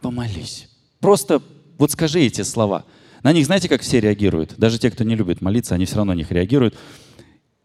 Помолись. 0.01 0.69
Просто 0.99 1.41
вот 1.77 1.91
скажи 1.91 2.21
эти 2.21 2.41
слова. 2.41 2.85
На 3.23 3.33
них 3.33 3.45
знаете, 3.45 3.67
как 3.67 3.81
все 3.81 3.99
реагируют? 3.99 4.55
Даже 4.57 4.79
те, 4.79 4.89
кто 4.89 5.03
не 5.03 5.15
любит 5.15 5.41
молиться, 5.41 5.75
они 5.75 5.85
все 5.85 5.97
равно 5.97 6.13
на 6.13 6.17
них 6.17 6.31
реагируют. 6.31 6.75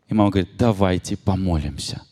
И 0.09 0.15
мама 0.15 0.31
говорит, 0.31 0.51
давайте 0.59 1.17
помолимся. 1.17 2.03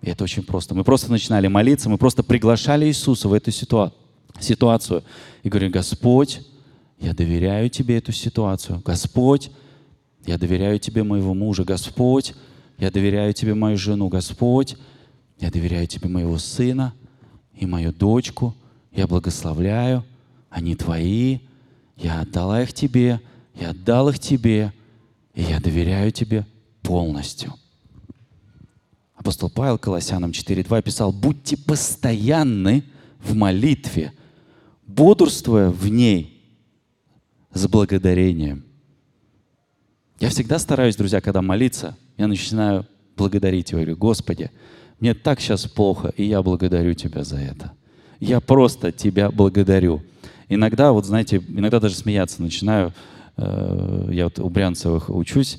И 0.00 0.10
это 0.10 0.24
очень 0.24 0.42
просто. 0.42 0.74
Мы 0.74 0.84
просто 0.84 1.10
начинали 1.10 1.46
молиться, 1.46 1.88
мы 1.88 1.96
просто 1.96 2.22
приглашали 2.22 2.86
Иисуса 2.86 3.28
в 3.28 3.32
эту 3.32 3.50
ситуа- 3.50 3.92
ситуацию. 4.40 5.04
И 5.42 5.48
говорим, 5.48 5.70
Господь, 5.70 6.40
я 6.98 7.14
доверяю 7.14 7.70
Тебе 7.70 7.98
эту 7.98 8.12
ситуацию. 8.12 8.82
Господь, 8.84 9.50
я 10.26 10.38
доверяю 10.38 10.78
Тебе 10.78 11.02
моего 11.04 11.34
мужа. 11.34 11.64
Господь, 11.64 12.34
я 12.78 12.90
доверяю 12.90 13.32
Тебе 13.32 13.54
мою 13.54 13.76
жену. 13.76 14.08
Господь, 14.08 14.76
я 15.38 15.50
доверяю 15.50 15.86
Тебе 15.86 16.08
моего 16.08 16.38
сына 16.38 16.94
и 17.54 17.66
мою 17.66 17.92
дочку. 17.92 18.54
Я 18.92 19.06
благословляю. 19.06 20.04
Они 20.50 20.74
Твои. 20.74 21.40
Я 21.96 22.20
отдала 22.20 22.62
их 22.62 22.72
Тебе. 22.72 23.20
Я 23.54 23.70
отдал 23.70 24.08
их 24.08 24.18
Тебе. 24.18 24.72
И 25.34 25.42
я 25.42 25.60
доверяю 25.60 26.10
Тебе 26.12 26.46
полностью. 26.92 27.54
Апостол 29.14 29.48
Павел 29.48 29.78
Колоссянам 29.78 30.32
4.2 30.32 30.82
писал, 30.82 31.10
«Будьте 31.10 31.56
постоянны 31.56 32.84
в 33.18 33.34
молитве, 33.34 34.12
бодрствуя 34.86 35.70
в 35.70 35.88
ней 35.88 36.38
с 37.54 37.66
благодарением». 37.66 38.64
Я 40.20 40.28
всегда 40.28 40.58
стараюсь, 40.58 40.94
друзья, 40.96 41.22
когда 41.22 41.40
молиться, 41.40 41.96
я 42.18 42.26
начинаю 42.26 42.86
благодарить 43.16 43.70
его. 43.70 43.78
Я 43.78 43.86
говорю, 43.86 43.98
Господи, 43.98 44.50
мне 45.00 45.14
так 45.14 45.40
сейчас 45.40 45.64
плохо, 45.64 46.12
и 46.14 46.24
я 46.24 46.42
благодарю 46.42 46.92
Тебя 46.92 47.24
за 47.24 47.38
это. 47.38 47.72
Я 48.20 48.40
просто 48.40 48.92
Тебя 48.92 49.30
благодарю. 49.30 50.02
Иногда, 50.50 50.92
вот 50.92 51.06
знаете, 51.06 51.42
иногда 51.48 51.80
даже 51.80 51.94
смеяться 51.94 52.42
начинаю. 52.42 52.92
Э, 53.38 54.08
я 54.10 54.24
вот 54.24 54.38
у 54.40 54.50
Брянцевых 54.50 55.08
учусь, 55.08 55.58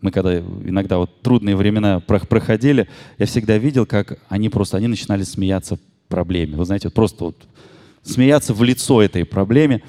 мы 0.00 0.10
когда 0.10 0.38
иногда 0.38 0.98
вот 0.98 1.20
трудные 1.20 1.56
времена 1.56 2.00
проходили, 2.00 2.88
я 3.18 3.26
всегда 3.26 3.58
видел, 3.58 3.84
как 3.84 4.18
они 4.28 4.48
просто, 4.48 4.78
они 4.78 4.88
начинали 4.88 5.22
смеяться 5.24 5.78
проблеме. 6.08 6.56
Вы 6.56 6.64
знаете, 6.64 6.88
вот 6.88 6.94
просто 6.94 7.24
вот 7.24 7.36
смеяться 8.02 8.54
в 8.54 8.62
лицо 8.62 9.02
этой 9.02 9.24
проблеме. 9.24 9.82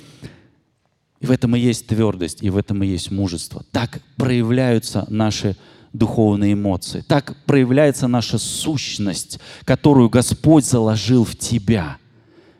И 1.19 1.25
в 1.25 1.31
этом 1.31 1.55
и 1.55 1.59
есть 1.59 1.87
твердость, 1.87 2.43
и 2.43 2.49
в 2.49 2.57
этом 2.57 2.83
и 2.83 2.87
есть 2.87 3.09
мужество. 3.09 3.63
Так 3.71 4.01
проявляются 4.17 5.05
наши 5.09 5.55
духовные 5.93 6.53
эмоции. 6.53 7.01
Так 7.07 7.37
проявляется 7.45 8.07
наша 8.07 8.37
сущность, 8.37 9.39
которую 9.63 10.09
Господь 10.09 10.65
заложил 10.65 11.23
в 11.23 11.37
тебя. 11.37 11.97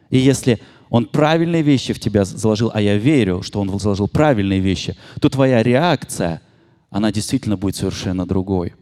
И 0.09 0.17
если 0.17 0.61
Он 0.89 1.05
правильные 1.05 1.63
вещи 1.63 1.91
в 1.91 1.99
тебя 1.99 2.23
заложил, 2.23 2.71
а 2.73 2.79
я 2.79 2.97
верю, 2.97 3.41
что 3.41 3.59
Он 3.59 3.77
заложил 3.79 4.07
правильные 4.07 4.61
вещи, 4.61 4.95
то 5.19 5.29
твоя 5.29 5.61
реакция– 5.61 6.41
она 6.93 7.11
действительно 7.11 7.57
будет 7.57 7.75
совершенно 7.75 8.25
другой. 8.27 8.75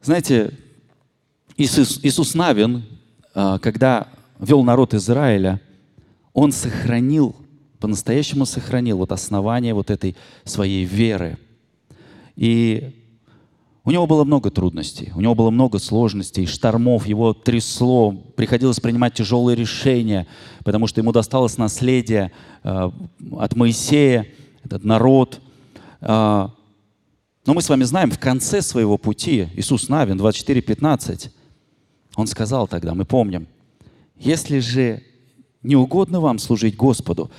Знаете, 0.00 0.56
Иисус, 1.56 1.98
Иисус 2.04 2.34
Навин, 2.34 2.84
а, 3.34 3.58
когда 3.58 4.06
вел 4.38 4.62
народ 4.62 4.94
Израиля, 4.94 5.60
он 6.32 6.52
сохранил, 6.52 7.34
по-настоящему 7.80 8.46
сохранил 8.46 8.98
вот 8.98 9.10
основание 9.10 9.74
вот 9.74 9.90
этой 9.90 10.16
своей 10.44 10.84
веры. 10.84 11.36
И 12.36 12.94
у 13.82 13.90
него 13.90 14.06
было 14.06 14.22
много 14.22 14.52
трудностей, 14.52 15.10
у 15.16 15.20
него 15.20 15.34
было 15.34 15.50
много 15.50 15.80
сложностей, 15.80 16.46
штормов, 16.46 17.06
его 17.06 17.34
трясло, 17.34 18.12
приходилось 18.12 18.78
принимать 18.78 19.14
тяжелые 19.14 19.56
решения, 19.56 20.28
потому 20.64 20.86
что 20.86 21.00
ему 21.00 21.10
досталось 21.10 21.58
наследие 21.58 22.30
а, 22.62 22.92
от 23.32 23.56
Моисея, 23.56 24.28
этот 24.62 24.84
народ– 24.84 25.40
Но 26.00 26.50
мы 27.46 27.62
с 27.62 27.68
вами 27.68 27.84
знаем, 27.84 28.10
в 28.10 28.18
конце 28.18 28.62
своего 28.62 28.98
пути, 28.98 29.48
Иисус 29.54 29.88
Навин, 29.88 30.18
24:15, 30.18 31.30
Он 32.16 32.26
сказал 32.26 32.68
тогда, 32.68 32.94
мы 32.94 33.04
помним, 33.04 33.46
если 34.16 34.58
же 34.58 35.02
не 35.62 35.76
угодно 35.76 36.20
вам 36.20 36.38
служить 36.38 36.76
Господу, 36.76 37.30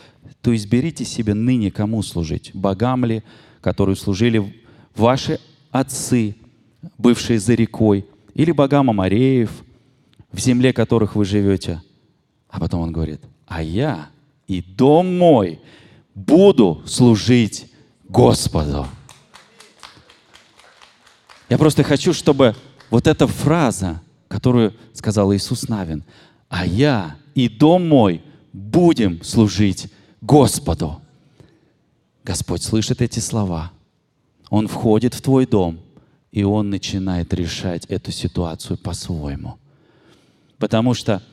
то 0.41 0.56
изберите 0.56 1.06
себе 1.06 1.34
ныне 1.34 1.71
кому 1.71 2.04
служить, 2.04 2.52
богам 2.54 3.06
ли, 3.06 3.24
которые 3.62 3.95
служили 3.95 4.63
ваши 4.95 5.39
отцы, 5.71 6.36
бывшие 6.97 7.39
за 7.39 7.54
рекой, 7.54 8.06
или 8.34 8.52
богам 8.52 8.89
Амареев, 8.89 9.52
в 10.32 10.39
земле 10.39 10.74
которых 10.74 11.15
вы 11.15 11.26
живете. 11.26 11.82
А 12.50 12.60
потом 12.60 12.82
он 12.82 12.91
говорит, 12.91 13.21
а 13.45 13.62
я 13.62 14.10
и 14.47 14.62
дом 14.62 15.17
мой 15.17 15.60
буду 16.15 16.82
служить 16.86 17.70
Господу. 18.12 18.88
Я 21.50 21.58
просто 21.58 21.84
хочу, 21.84 22.13
чтобы 22.13 22.56
вот 22.89 23.08
эта 23.08 23.26
фраза, 23.26 24.02
которую 24.28 24.74
сказал 24.93 25.34
Иисус 25.34 25.69
Навин, 25.69 26.04
а 26.50 26.65
я 26.65 27.15
и 27.36 27.47
дом 27.47 27.88
мой 27.88 28.21
будем 28.52 29.24
служить 29.24 29.91
Господу. 30.19 31.02
Господь 32.26 32.62
слышит 32.62 33.02
эти 33.02 33.19
слова. 33.19 33.71
Он 34.50 34.67
входит 34.67 35.13
в 35.13 35.21
твой 35.21 35.45
дом, 35.45 35.80
и 36.34 36.43
он 36.43 36.69
начинает 36.69 37.34
решать 37.34 37.86
эту 37.86 38.12
ситуацию 38.12 38.78
по-своему. 38.78 39.58
Потому 40.58 40.93
что 40.93 41.24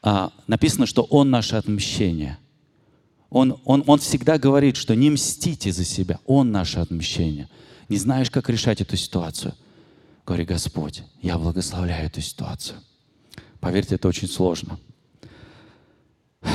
а, 0.00 0.32
написано, 0.46 0.86
что 0.86 1.06
Он 1.10 1.28
наше 1.30 1.56
отмщение. 1.56 2.38
Он, 3.30 3.60
он, 3.64 3.84
он 3.86 3.98
всегда 3.98 4.38
говорит, 4.38 4.76
что 4.76 4.94
не 4.94 5.10
мстите 5.10 5.70
за 5.70 5.84
себя, 5.84 6.18
Он 6.24 6.50
наше 6.50 6.78
отмщение. 6.78 7.48
Не 7.88 7.98
знаешь, 7.98 8.30
как 8.30 8.48
решать 8.48 8.80
эту 8.80 8.96
ситуацию? 8.96 9.54
Говори, 10.26 10.44
Господь, 10.44 11.02
я 11.22 11.38
благословляю 11.38 12.06
эту 12.06 12.20
ситуацию. 12.20 12.78
Поверьте, 13.60 13.96
это 13.96 14.08
очень 14.08 14.28
сложно. 14.28 14.78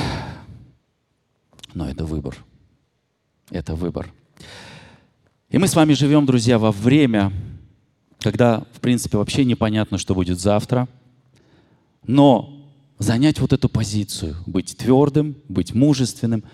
Но 1.74 1.88
это 1.88 2.04
выбор. 2.04 2.36
Это 3.50 3.74
выбор. 3.74 4.12
И 5.50 5.58
мы 5.58 5.68
с 5.68 5.76
вами 5.76 5.92
живем, 5.92 6.26
друзья, 6.26 6.58
во 6.58 6.72
время, 6.72 7.32
когда, 8.20 8.64
в 8.72 8.80
принципе, 8.80 9.18
вообще 9.18 9.44
непонятно, 9.44 9.98
что 9.98 10.14
будет 10.14 10.40
завтра. 10.40 10.88
Но 12.06 12.68
занять 12.98 13.38
вот 13.38 13.52
эту 13.52 13.68
позицию, 13.68 14.36
быть 14.46 14.76
твердым, 14.76 15.36
быть 15.48 15.74
мужественным, 15.74 16.44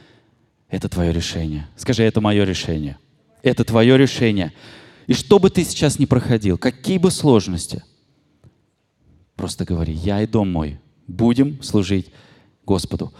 это 0.71 0.89
твое 0.89 1.13
решение. 1.13 1.69
Скажи, 1.77 2.05
это 2.05 2.21
мое 2.21 2.45
решение. 2.45 2.99
Это 3.43 3.65
твое 3.65 3.99
решение. 3.99 4.53
И 5.07 5.15
что 5.15 5.39
бы 5.39 5.51
ты 5.51 5.65
сейчас 5.65 5.99
ни 5.99 6.05
проходил, 6.05 6.57
какие 6.59 6.99
бы 6.99 7.11
сложности, 7.11 7.83
просто 9.35 9.65
говори, 9.65 9.93
я 9.93 10.23
и 10.23 10.27
дом 10.27 10.51
мой 10.53 10.79
будем 11.09 11.63
служить 11.63 12.13
Господу. 12.65 13.13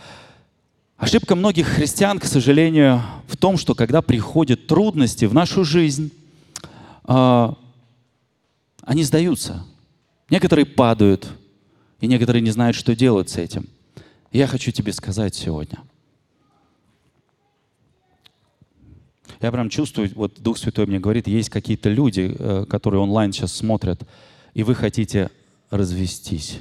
Ошибка 0.97 1.35
многих 1.35 1.67
христиан, 1.67 2.19
к 2.21 2.25
сожалению, 2.25 3.03
в 3.27 3.37
том, 3.37 3.57
что 3.57 3.75
когда 3.75 4.03
приходят 4.03 4.67
трудности 4.67 5.25
в 5.25 5.35
нашу 5.35 5.65
жизнь, 5.65 6.13
э, 7.09 7.53
они 8.83 9.03
сдаются. 9.03 9.65
Некоторые 10.29 10.67
падают, 10.67 11.29
и 12.01 12.07
некоторые 12.07 12.43
не 12.43 12.51
знают, 12.51 12.77
что 12.77 12.95
делать 12.95 13.31
с 13.31 13.39
этим. 13.39 13.67
Я 14.31 14.47
хочу 14.47 14.71
тебе 14.71 14.93
сказать 14.93 15.35
сегодня. 15.35 15.79
Я 19.41 19.51
прям 19.53 19.71
чувствую, 19.71 20.11
вот 20.15 20.41
Дух 20.41 20.59
Святой 20.59 20.87
мне 20.87 20.99
говорит, 20.99 21.27
есть 21.27 21.49
какие-то 21.49 21.89
люди, 21.89 22.35
э, 22.39 22.67
которые 22.69 23.01
онлайн 23.01 23.33
сейчас 23.33 23.53
смотрят, 23.53 24.07
и 24.53 24.63
вы 24.63 24.75
хотите 24.75 25.31
развестись. 25.71 26.59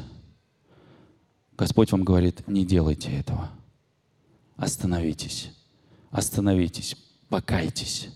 Господь 1.57 1.91
вам 1.91 2.03
говорит, 2.03 2.47
не 2.47 2.65
делайте 2.65 3.11
этого. 3.11 3.49
Остановитесь. 4.55 5.51
Остановитесь. 6.09 6.95
Покайтесь. 7.27 8.09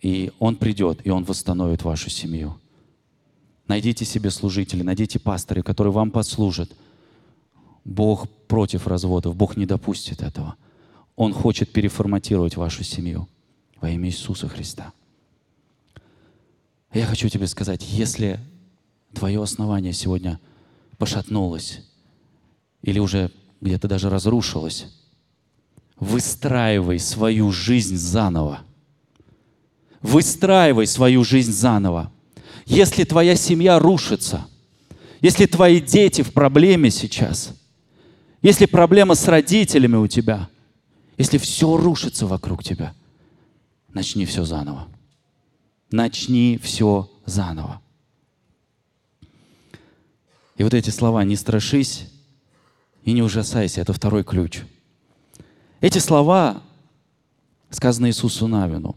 И 0.00 0.30
Он 0.38 0.56
придет, 0.56 1.04
и 1.04 1.10
Он 1.10 1.24
восстановит 1.24 1.82
вашу 1.82 2.10
семью. 2.10 2.60
Найдите 3.66 4.04
себе 4.04 4.30
служителей, 4.30 4.84
найдите 4.84 5.18
пастыря, 5.18 5.62
которые 5.62 5.92
вам 5.92 6.12
послужат. 6.12 6.70
Бог 7.84 8.28
против 8.46 8.86
разводов, 8.86 9.34
Бог 9.34 9.56
не 9.56 9.66
допустит 9.66 10.22
этого. 10.22 10.56
Он 11.16 11.32
хочет 11.32 11.72
переформатировать 11.72 12.56
вашу 12.56 12.84
семью 12.84 13.26
во 13.80 13.90
имя 13.90 14.08
Иисуса 14.08 14.48
Христа. 14.48 14.92
Я 16.92 17.06
хочу 17.06 17.28
тебе 17.28 17.46
сказать, 17.46 17.84
если 17.88 18.38
твое 19.14 19.42
основание 19.42 19.92
сегодня 19.92 20.38
пошатнулось 20.98 21.80
или 22.82 22.98
уже 22.98 23.30
где-то 23.60 23.88
даже 23.88 24.10
разрушилось, 24.10 24.86
выстраивай 25.98 26.98
свою 26.98 27.50
жизнь 27.50 27.96
заново. 27.96 28.60
Выстраивай 30.02 30.86
свою 30.86 31.24
жизнь 31.24 31.52
заново. 31.52 32.12
Если 32.66 33.04
твоя 33.04 33.36
семья 33.36 33.78
рушится, 33.78 34.46
если 35.20 35.46
твои 35.46 35.80
дети 35.80 36.22
в 36.22 36.32
проблеме 36.32 36.90
сейчас, 36.90 37.58
если 38.42 38.66
проблема 38.66 39.14
с 39.14 39.26
родителями 39.26 39.96
у 39.96 40.06
тебя, 40.06 40.48
если 41.16 41.38
все 41.38 41.76
рушится 41.76 42.26
вокруг 42.26 42.62
тебя, 42.62 42.94
начни 43.92 44.26
все 44.26 44.44
заново. 44.44 44.88
Начни 45.90 46.58
все 46.62 47.10
заново. 47.24 47.80
И 50.56 50.62
вот 50.62 50.74
эти 50.74 50.90
слова 50.90 51.24
«не 51.24 51.36
страшись 51.36 52.08
и 53.04 53.12
не 53.12 53.22
ужасайся»— 53.22 53.80
это 53.82 53.92
второй 53.92 54.24
ключ. 54.24 54.62
Эти 55.80 55.98
слова 55.98 56.62
сказаны 57.70 58.06
Иисусу 58.08 58.46
Навину. 58.46 58.96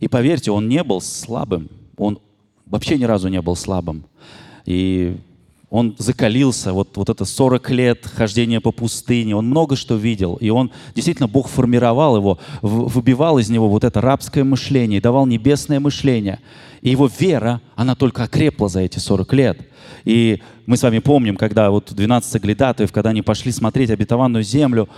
И 0.00 0.08
поверьте, 0.08 0.50
он 0.50 0.68
не 0.68 0.82
был 0.82 1.00
слабым, 1.00 1.68
он 1.96 2.18
вообще 2.66 2.98
ни 2.98 3.04
разу 3.04 3.28
не 3.28 3.40
был 3.40 3.56
слабым. 3.56 4.06
И 4.64 5.18
он 5.68 5.96
закалился, 5.98 6.72
вот, 6.72 6.96
вот 6.96 7.08
это 7.08 7.24
40 7.24 7.70
лет 7.70 8.06
хождения 8.06 8.60
по 8.60 8.70
пустыне, 8.70 9.34
он 9.34 9.46
много 9.46 9.74
что 9.74 9.96
видел, 9.96 10.36
и 10.36 10.48
он, 10.48 10.70
действительно, 10.94 11.26
Бог 11.26 11.48
формировал 11.48 12.16
его, 12.16 12.38
выбивал 12.62 13.38
из 13.38 13.50
него 13.50 13.68
вот 13.68 13.82
это 13.82 14.00
рабское 14.00 14.44
мышление, 14.44 15.00
давал 15.00 15.26
небесное 15.26 15.80
мышление. 15.80 16.38
И 16.82 16.90
его 16.90 17.10
вера, 17.18 17.60
она 17.74 17.96
только 17.96 18.22
окрепла 18.24 18.68
за 18.68 18.80
эти 18.80 19.00
40 19.00 19.32
лет. 19.32 19.58
И 20.04 20.40
мы 20.66 20.76
с 20.76 20.82
вами 20.82 21.00
помним, 21.00 21.36
когда 21.36 21.70
вот 21.70 21.92
12 21.92 22.30
соглядатаев, 22.30 22.92
когда 22.92 23.10
они 23.10 23.22
пошли 23.22 23.50
смотреть 23.50 23.90
обетованную 23.90 24.44
землю, 24.44 24.88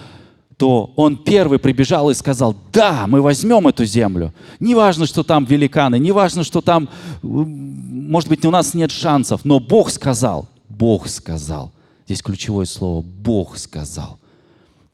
то 0.59 0.93
он 0.97 1.17
первый 1.17 1.59
прибежал 1.61 2.11
и 2.11 2.15
сказал, 2.15 2.55
да, 2.73 3.07
мы 3.07 3.23
возьмем 3.23 3.69
эту 3.69 3.85
землю. 3.87 4.35
Не 4.61 4.75
важно, 4.75 5.07
что 5.07 5.23
там 5.23 5.45
великаны, 5.45 5.99
не 5.99 6.13
важно, 6.13 6.43
что 6.43 6.61
там, 6.61 6.89
может 7.23 8.29
быть, 8.29 8.45
у 8.45 8.51
нас 8.51 8.75
нет 8.75 8.91
шансов, 8.91 9.45
но 9.45 9.61
Бог 9.61 9.89
сказал, 9.91 10.49
Бог 10.79 11.09
сказал. 11.09 11.73
Здесь 12.07 12.23
ключевое 12.23 12.65
слово 12.65 13.03
«Бог 13.03 13.59
сказал». 13.59 14.19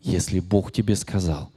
Если 0.00 0.40
Бог 0.40 0.72
тебе 0.72 0.96
сказал, 0.96 1.50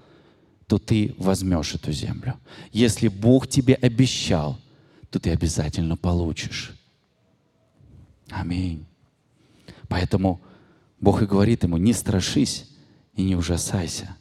то 0.68 0.78
ты 0.78 1.16
возьмешь 1.18 1.74
эту 1.76 1.92
землю. 1.92 2.36
Если 2.72 3.08
Бог 3.08 3.48
тебе 3.48 3.74
обещал, 3.74 4.60
то 5.10 5.20
ты 5.20 5.32
обязательно 5.32 5.98
получишь. 5.98 6.74
Аминь. 8.30 8.86
Поэтому 9.88 10.42
Бог 11.00 11.22
и 11.22 11.26
говорит 11.26 11.64
ему, 11.64 11.78
не 11.78 11.94
страшись, 11.94 12.70
и 13.16 13.24
не 13.24 13.36
ужасайся. 13.36 14.16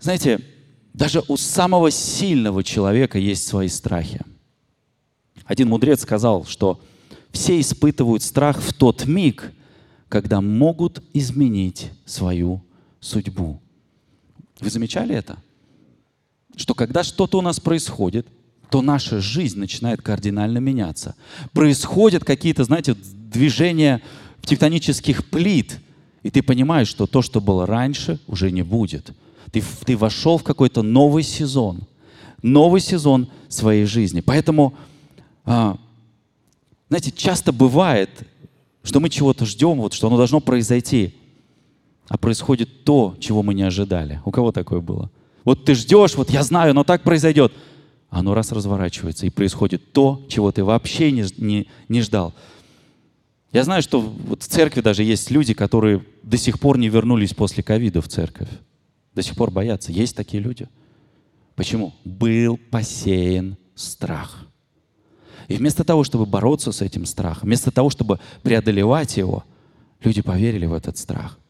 Знаете, 0.00 0.40
даже 0.92 1.22
у 1.28 1.36
самого 1.36 1.90
сильного 1.90 2.64
человека 2.64 3.18
есть 3.18 3.46
свои 3.46 3.68
страхи. 3.68 4.20
Один 5.44 5.68
мудрец 5.68 6.02
сказал, 6.02 6.44
что 6.44 6.80
все 7.32 7.60
испытывают 7.60 8.22
страх 8.22 8.60
в 8.60 8.72
тот 8.72 9.06
миг, 9.06 9.52
когда 10.08 10.40
могут 10.40 11.02
изменить 11.12 11.90
свою 12.04 12.62
судьбу. 13.00 13.60
Вы 14.60 14.70
замечали 14.70 15.14
это? 15.14 15.38
Что 16.56 16.74
когда 16.74 17.04
что-то 17.04 17.38
у 17.38 17.42
нас 17.42 17.60
происходит, 17.60 18.26
то 18.70 18.82
наша 18.82 19.20
жизнь 19.20 19.58
начинает 19.58 20.02
кардинально 20.02 20.58
меняться. 20.58 21.14
Происходят 21.52 22.24
какие-то, 22.24 22.64
знаете, 22.64 22.94
движения 22.94 24.02
тектонических 24.42 25.28
плит– 25.28 25.78
и 26.22 26.30
ты 26.30 26.42
понимаешь, 26.42 26.88
что 26.88 27.06
то, 27.06 27.22
что 27.22 27.40
было 27.40 27.66
раньше, 27.66 28.18
уже 28.26 28.50
не 28.50 28.62
будет. 28.62 29.12
Ты, 29.52 29.62
ты 29.84 29.96
вошел 29.96 30.38
в 30.38 30.42
какой-то 30.42 30.82
новый 30.82 31.22
сезон. 31.22 31.82
Новый 32.42 32.80
сезон 32.80 33.28
своей 33.48 33.84
жизни. 33.84 34.20
Поэтому, 34.20 34.74
а, 35.44 35.78
знаете, 36.90 37.12
часто 37.12 37.52
бывает, 37.52 38.10
что 38.82 38.98
мы 38.98 39.08
чего-то 39.08 39.46
ждем, 39.46 39.78
вот, 39.78 39.94
что 39.94 40.08
оно 40.08 40.16
должно 40.16 40.40
произойти, 40.40 41.14
а 42.08 42.18
происходит 42.18 42.82
то, 42.82 43.16
чего 43.20 43.44
мы 43.44 43.54
не 43.54 43.62
ожидали. 43.62 44.20
У 44.24 44.32
кого 44.32 44.50
такое 44.50 44.80
было? 44.80 45.08
Вот 45.44 45.64
ты 45.64 45.76
ждешь, 45.76 46.16
вот 46.16 46.30
я 46.30 46.42
знаю, 46.42 46.74
но 46.74 46.82
так 46.82 47.02
произойдет. 47.02 47.52
оно 48.10 48.34
раз 48.34 48.50
разворачивается, 48.50 49.24
и 49.24 49.30
происходит 49.30 49.92
то, 49.92 50.26
чего 50.28 50.50
ты 50.50 50.64
вообще 50.64 51.12
не, 51.12 51.24
не, 51.38 51.68
не 51.88 52.02
ждал. 52.02 52.34
Я 53.52 53.62
знаю, 53.62 53.82
что 53.82 54.00
вот 54.00 54.42
в 54.42 54.48
церкви 54.48 54.80
даже 54.80 55.04
есть 55.04 55.30
люди, 55.30 55.54
которые 55.54 56.04
до 56.24 56.36
сих 56.36 56.58
пор 56.58 56.76
не 56.76 56.88
вернулись 56.88 57.34
после 57.34 57.62
ковида 57.62 58.02
в 58.02 58.08
церковь. 58.08 58.48
До 59.14 59.22
сих 59.22 59.36
пор 59.36 59.52
боятся. 59.52 59.92
Есть 59.92 60.16
такие 60.16 60.42
люди. 60.42 60.68
Почему? 61.54 61.94
Был 62.04 62.56
посеян 62.56 63.56
страх. 63.76 64.49
И 65.50 65.56
вместо 65.56 65.82
того, 65.82 66.04
чтобы 66.04 66.26
бороться 66.26 66.70
с 66.70 66.80
этим 66.80 67.04
страхом, 67.04 67.48
вместо 67.48 67.72
того, 67.72 67.90
чтобы 67.90 68.20
преодолевать 68.44 69.16
его, 69.16 69.42
люди 70.00 70.22
поверили 70.22 70.64
в 70.64 70.72
этот 70.72 70.96
страх. 70.96 71.40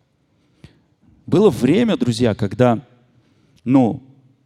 Было 1.26 1.50
время, 1.50 1.98
друзья, 1.98 2.34
когда, 2.34 2.82
ну, 3.62 4.02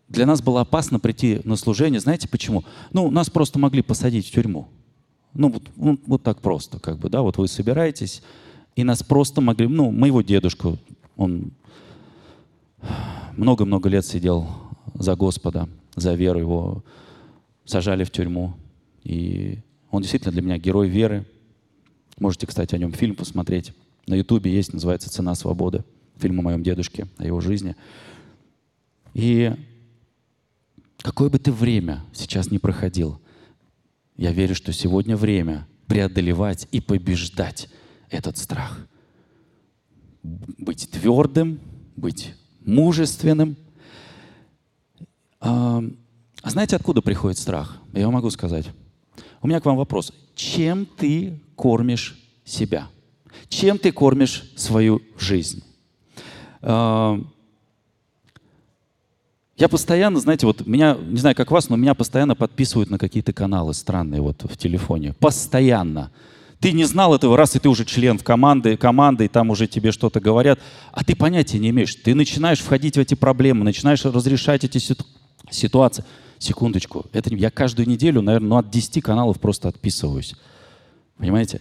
для 0.08 0.26
нас 0.26 0.42
было 0.42 0.62
опасно 0.62 0.98
прийти 0.98 1.40
на 1.44 1.54
служение. 1.54 2.00
Знаете 2.00 2.26
почему? 2.26 2.64
Ну, 2.92 3.12
нас 3.12 3.30
просто 3.30 3.60
могли 3.60 3.82
посадить 3.82 4.26
в 4.26 4.32
тюрьму. 4.32 4.66
Ну, 5.34 5.50
вот, 5.50 5.62
вот, 5.76 6.00
вот 6.04 6.22
так 6.24 6.40
просто, 6.40 6.80
как 6.80 6.98
бы, 6.98 7.08
да, 7.08 7.22
вот 7.22 7.38
вы 7.38 7.46
собираетесь, 7.46 8.22
и 8.74 8.82
нас 8.82 9.04
просто 9.04 9.40
могли, 9.40 9.68
ну, 9.68 9.92
моего 9.92 10.20
дедушку, 10.22 10.78
он 11.16 11.52
много-много 13.36 13.88
лет 13.88 14.04
сидел 14.04 14.48
за 14.94 15.14
Господа, 15.14 15.68
за 15.94 16.14
веру 16.14 16.40
его 16.40 16.84
сажали 17.64 18.02
в 18.02 18.10
тюрьму. 18.10 18.54
И 19.04 19.58
он 19.90 20.02
действительно 20.02 20.32
для 20.32 20.42
меня 20.42 20.58
герой 20.58 20.88
веры. 20.88 21.26
Можете, 22.18 22.46
кстати, 22.46 22.74
о 22.74 22.78
нем 22.78 22.92
фильм 22.92 23.14
посмотреть. 23.14 23.72
На 24.06 24.14
Ютубе 24.14 24.52
есть, 24.52 24.72
называется 24.72 25.10
«Цена 25.10 25.34
свободы». 25.34 25.84
Фильм 26.16 26.40
о 26.40 26.42
моем 26.42 26.62
дедушке, 26.62 27.06
о 27.18 27.24
его 27.24 27.40
жизни. 27.40 27.76
И 29.14 29.52
какое 30.98 31.28
бы 31.28 31.38
ты 31.38 31.52
время 31.52 32.04
сейчас 32.12 32.50
не 32.50 32.58
проходил, 32.58 33.20
я 34.16 34.32
верю, 34.32 34.54
что 34.54 34.72
сегодня 34.72 35.16
время 35.16 35.66
преодолевать 35.86 36.68
и 36.70 36.80
побеждать 36.80 37.68
этот 38.10 38.38
страх. 38.38 38.86
Быть 40.22 40.88
твердым, 40.90 41.60
быть 41.96 42.34
мужественным. 42.64 43.56
А, 45.40 45.82
а 46.42 46.50
знаете, 46.50 46.76
откуда 46.76 47.02
приходит 47.02 47.38
страх? 47.38 47.82
Я 47.92 48.06
вам 48.06 48.14
могу 48.14 48.30
сказать. 48.30 48.66
У 49.44 49.46
меня 49.46 49.60
к 49.60 49.66
вам 49.66 49.76
вопрос. 49.76 50.10
Чем 50.34 50.86
ты 50.86 51.38
кормишь 51.54 52.18
себя? 52.46 52.88
Чем 53.50 53.76
ты 53.76 53.92
кормишь 53.92 54.42
свою 54.56 55.02
жизнь? 55.18 55.62
А, 56.62 57.20
я 59.58 59.68
постоянно, 59.68 60.18
знаете, 60.18 60.46
вот 60.46 60.66
меня, 60.66 60.94
не 60.94 61.18
знаю, 61.18 61.36
как 61.36 61.50
вас, 61.50 61.68
но 61.68 61.76
меня 61.76 61.92
постоянно 61.92 62.34
подписывают 62.34 62.88
на 62.88 62.96
какие-то 62.96 63.34
каналы 63.34 63.74
странные 63.74 64.22
вот 64.22 64.42
в 64.44 64.56
телефоне. 64.56 65.12
Постоянно. 65.20 66.10
Ты 66.58 66.72
не 66.72 66.84
знал 66.84 67.14
этого, 67.14 67.36
раз 67.36 67.54
и 67.54 67.58
ты 67.58 67.68
уже 67.68 67.84
член 67.84 68.18
в 68.18 68.24
команды, 68.24 68.78
команды, 68.78 69.26
и 69.26 69.28
там 69.28 69.50
уже 69.50 69.66
тебе 69.66 69.92
что-то 69.92 70.20
говорят, 70.20 70.58
а 70.90 71.04
ты 71.04 71.14
понятия 71.14 71.58
не 71.58 71.68
имеешь. 71.68 71.94
Ты 71.96 72.14
начинаешь 72.14 72.60
входить 72.60 72.96
в 72.96 73.00
эти 73.00 73.12
проблемы, 73.12 73.62
начинаешь 73.62 74.06
разрешать 74.06 74.64
эти 74.64 74.78
ситу- 74.78 75.04
ситуации. 75.50 76.02
Секундочку, 76.38 77.06
это 77.12 77.34
я 77.34 77.50
каждую 77.50 77.88
неделю, 77.88 78.20
наверное, 78.20 78.48
ну, 78.48 78.56
от 78.56 78.70
10 78.70 79.02
каналов 79.02 79.40
просто 79.40 79.68
отписываюсь. 79.68 80.34
Понимаете? 81.16 81.60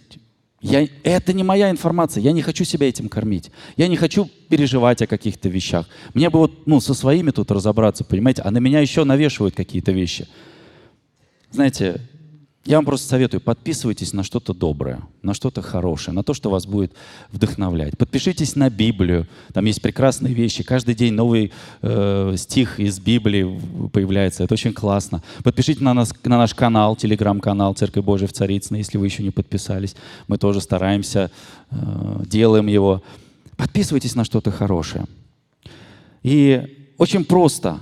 Я, 0.62 0.88
это 1.04 1.34
не 1.34 1.44
моя 1.44 1.70
информация, 1.70 2.22
я 2.22 2.32
не 2.32 2.42
хочу 2.42 2.64
себя 2.64 2.88
этим 2.88 3.10
кормить. 3.10 3.52
Я 3.76 3.90
не 3.90 3.98
хочу 3.98 4.30
переживать 4.48 5.02
о 5.02 5.08
каких-то 5.08 5.50
вещах. 5.50 5.90
Мне 6.14 6.30
бы 6.30 6.40
вот 6.40 6.66
ну, 6.68 6.80
со 6.80 6.94
своими 6.94 7.32
тут 7.32 7.52
разобраться, 7.52 8.06
понимаете, 8.06 8.44
а 8.44 8.52
на 8.52 8.60
меня 8.60 8.80
еще 8.80 9.04
навешивают 9.04 9.56
какие-то 9.56 9.92
вещи. 9.92 10.26
Знаете, 11.52 12.00
я 12.66 12.78
вам 12.78 12.86
просто 12.86 13.10
советую, 13.10 13.42
подписывайтесь 13.42 14.14
на 14.14 14.24
что-то 14.24 14.54
доброе, 14.54 15.02
на 15.22 15.34
что-то 15.34 15.62
хорошее, 15.62 16.16
на 16.16 16.24
то, 16.24 16.34
что 16.34 16.50
вас 16.50 16.66
будет 16.66 16.94
вдохновлять. 17.30 17.98
Подпишитесь 17.98 18.56
на 18.56 18.70
Библию, 18.70 19.28
там 19.52 19.66
есть 19.66 19.82
прекрасные 19.82 20.34
вещи. 20.34 20.64
Каждый 20.64 20.96
день 20.96 21.14
новый 21.14 21.52
э, 21.82 22.36
стих 22.38 22.80
из 22.80 23.02
Библии 23.02 23.60
появляется, 23.92 24.46
это 24.46 24.54
очень 24.54 24.72
классно. 24.72 25.22
Подпишитесь 25.44 25.82
на, 25.82 25.94
нас, 25.94 26.14
на 26.24 26.38
наш 26.38 26.54
канал, 26.54 26.96
телеграм-канал 26.96 27.74
Церковь 27.74 28.06
Божия 28.06 28.30
в 28.30 28.34
Царицыно, 28.34 28.78
если 28.78 28.98
вы 28.98 29.08
еще 29.08 29.24
не 29.24 29.32
подписались. 29.32 29.96
Мы 30.30 30.38
тоже 30.38 30.62
стараемся, 30.62 31.32
э, 31.70 32.24
делаем 32.26 32.68
его. 32.68 33.04
Подписывайтесь 33.58 34.16
на 34.16 34.24
что-то 34.24 34.52
хорошее. 34.52 35.06
И 36.22 36.94
очень 36.98 37.26
просто. 37.26 37.80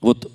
Вот 0.00 0.30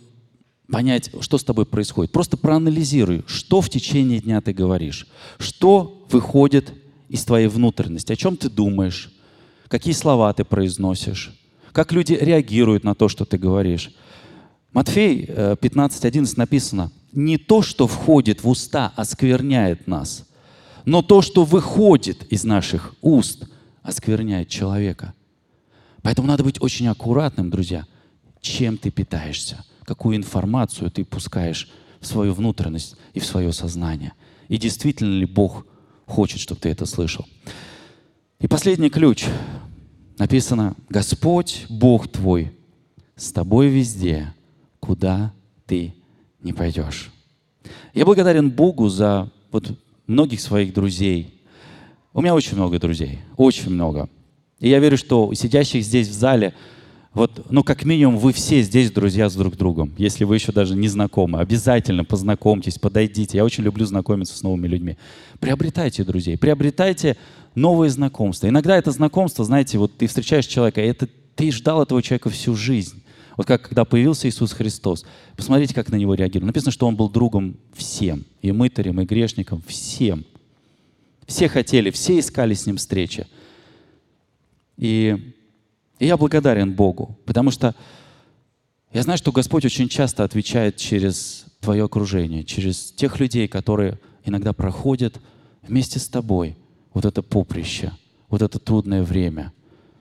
понять, 0.72 1.12
что 1.20 1.38
с 1.38 1.44
тобой 1.44 1.66
происходит. 1.66 2.12
Просто 2.12 2.38
проанализируй, 2.38 3.24
что 3.28 3.62
в 3.62 3.70
течение 3.70 4.20
дня 4.20 4.42
ты 4.42 4.54
говоришь, 4.54 5.08
что 5.38 6.06
выходит 6.10 6.74
из 7.10 7.24
твоей 7.26 7.48
внутренности, 7.48 8.14
о 8.14 8.16
чем 8.16 8.38
ты 8.38 8.50
думаешь, 8.50 9.12
какие 9.68 9.94
слова 9.94 10.34
ты 10.34 10.44
произносишь, 10.44 11.38
как 11.74 11.92
люди 11.92 12.14
реагируют 12.14 12.84
на 12.84 12.96
то, 12.96 13.10
что 13.10 13.26
ты 13.26 13.38
говоришь. 13.38 13.94
Матфей 14.74 15.26
15.11 15.26 16.24
э, 16.26 16.34
написано, 16.38 16.92
не 17.12 17.38
то, 17.38 17.62
что 17.62 17.88
входит 17.88 18.44
в 18.44 18.50
уста, 18.50 18.94
оскверняет 18.96 19.88
нас, 19.88 20.26
но 20.86 21.02
то, 21.02 21.22
что 21.22 21.44
выходит 21.44 22.24
из 22.32 22.46
наших 22.46 22.96
уст, 23.02 23.48
оскверняет 23.84 24.48
человека. 24.48 25.14
Поэтому 26.02 26.28
надо 26.28 26.44
быть 26.44 26.62
очень 26.62 26.88
аккуратным, 26.88 27.50
друзья, 27.50 27.86
чем 28.42 28.78
ты 28.78 28.90
питаешься– 28.90 29.64
какую 29.92 30.16
информацию 30.16 30.90
ты 30.90 31.04
пускаешь 31.04 31.70
в 32.00 32.08
свою 32.08 32.32
внутренность 32.32 32.96
и 33.14 33.20
в 33.20 33.26
свое 33.26 33.52
сознание. 33.52 34.14
И 34.48 34.58
действительно 34.58 35.20
ли 35.20 35.26
Бог 35.26 35.66
хочет, 36.06 36.40
чтобы 36.40 36.62
ты 36.62 36.70
это 36.70 36.86
слышал. 36.86 37.26
И 38.40 38.48
последний 38.48 38.90
ключ. 38.90 39.26
Написано, 40.18 40.78
Господь, 40.88 41.66
Бог 41.68 42.08
твой, 42.08 42.54
с 43.18 43.34
тобой 43.34 43.68
везде, 43.68 44.34
куда 44.80 45.34
ты 45.66 45.94
не 46.42 46.54
пойдешь. 46.54 47.12
Я 47.94 48.06
благодарен 48.06 48.50
Богу 48.50 48.88
за 48.88 49.30
вот 49.52 49.78
многих 50.08 50.40
своих 50.40 50.74
друзей. 50.74 51.44
У 52.14 52.22
меня 52.22 52.34
очень 52.34 52.56
много 52.56 52.80
друзей, 52.80 53.20
очень 53.36 53.72
много. 53.72 54.10
И 54.58 54.70
я 54.70 54.80
верю, 54.80 54.98
что 54.98 55.34
сидящих 55.34 55.84
здесь 55.84 56.08
в 56.08 56.14
зале– 56.14 56.54
вот, 57.14 57.48
ну, 57.50 57.62
как 57.64 57.84
минимум, 57.84 58.18
вы 58.18 58.32
все 58.32 58.62
здесь 58.62 58.90
друзья 58.90 59.30
с 59.30 59.36
друг 59.36 59.58
другом, 59.58 59.94
если 59.98 60.24
вы 60.24 60.36
еще 60.36 60.54
даже 60.54 60.76
не 60.76 60.88
знакомы. 60.88 61.40
Обязательно 61.40 62.06
познакомьтесь, 62.06 62.80
подойдите. 62.80 63.38
Я 63.38 63.44
очень 63.44 63.66
люблю 63.66 63.86
знакомиться 63.86 64.38
с 64.38 64.42
новыми 64.44 64.68
людьми. 64.68 64.98
Приобретайте 65.42 66.06
друзей, 66.06 66.38
приобретайте 66.38 67.18
новые 67.54 67.90
знакомства. 67.90 68.48
Иногда 68.48 68.78
это 68.78 68.92
знакомство, 68.92 69.44
знаете, 69.44 69.78
вот 69.78 69.98
ты 69.98 70.08
встречаешь 70.08 70.46
человека, 70.46 70.82
и 70.82 70.88
это, 70.88 71.10
ты 71.36 71.52
ждал 71.52 71.84
этого 71.84 72.02
человека 72.02 72.30
всю 72.30 72.56
жизнь. 72.56 73.04
Вот 73.36 73.46
как 73.46 73.64
когда 73.64 73.84
появился 73.84 74.30
Иисус 74.30 74.54
Христос. 74.54 75.06
Посмотрите, 75.36 75.74
как 75.74 75.90
на 75.90 75.96
него 75.96 76.14
реагировали. 76.14 76.48
Написано, 76.48 76.72
что 76.72 76.88
он 76.88 76.96
был 76.96 77.10
другом 77.10 77.58
всем. 77.74 78.24
И 78.42 78.54
мытарям, 78.54 79.02
и 79.02 79.06
грешникам, 79.06 79.62
всем. 79.68 80.24
Все 81.28 81.50
хотели, 81.50 81.92
все 81.92 82.20
искали 82.20 82.54
с 82.54 82.66
ним 82.66 82.78
встречи. 82.78 83.28
И 84.78 85.34
и 86.02 86.08
я 86.08 86.18
благодарен 86.18 86.74
Богу, 86.74 87.16
потому 87.26 87.52
что 87.52 87.76
я 88.92 89.04
знаю, 89.04 89.20
что 89.20 89.32
Господь 89.32 89.66
очень 89.66 89.88
часто 89.88 90.24
отвечает 90.24 90.76
через 90.76 91.46
твое 91.60 91.86
окружение, 91.86 92.44
через 92.44 92.92
тех 92.92 93.20
людей, 93.20 93.48
которые 93.48 94.00
иногда 94.26 94.52
проходят 94.52 95.22
вместе 95.62 96.00
с 96.00 96.08
тобой 96.08 96.58
вот 96.96 97.06
это 97.06 97.22
поприще, 97.22 97.92
вот 98.30 98.42
это 98.42 98.58
трудное 98.58 99.04
время. 99.04 99.54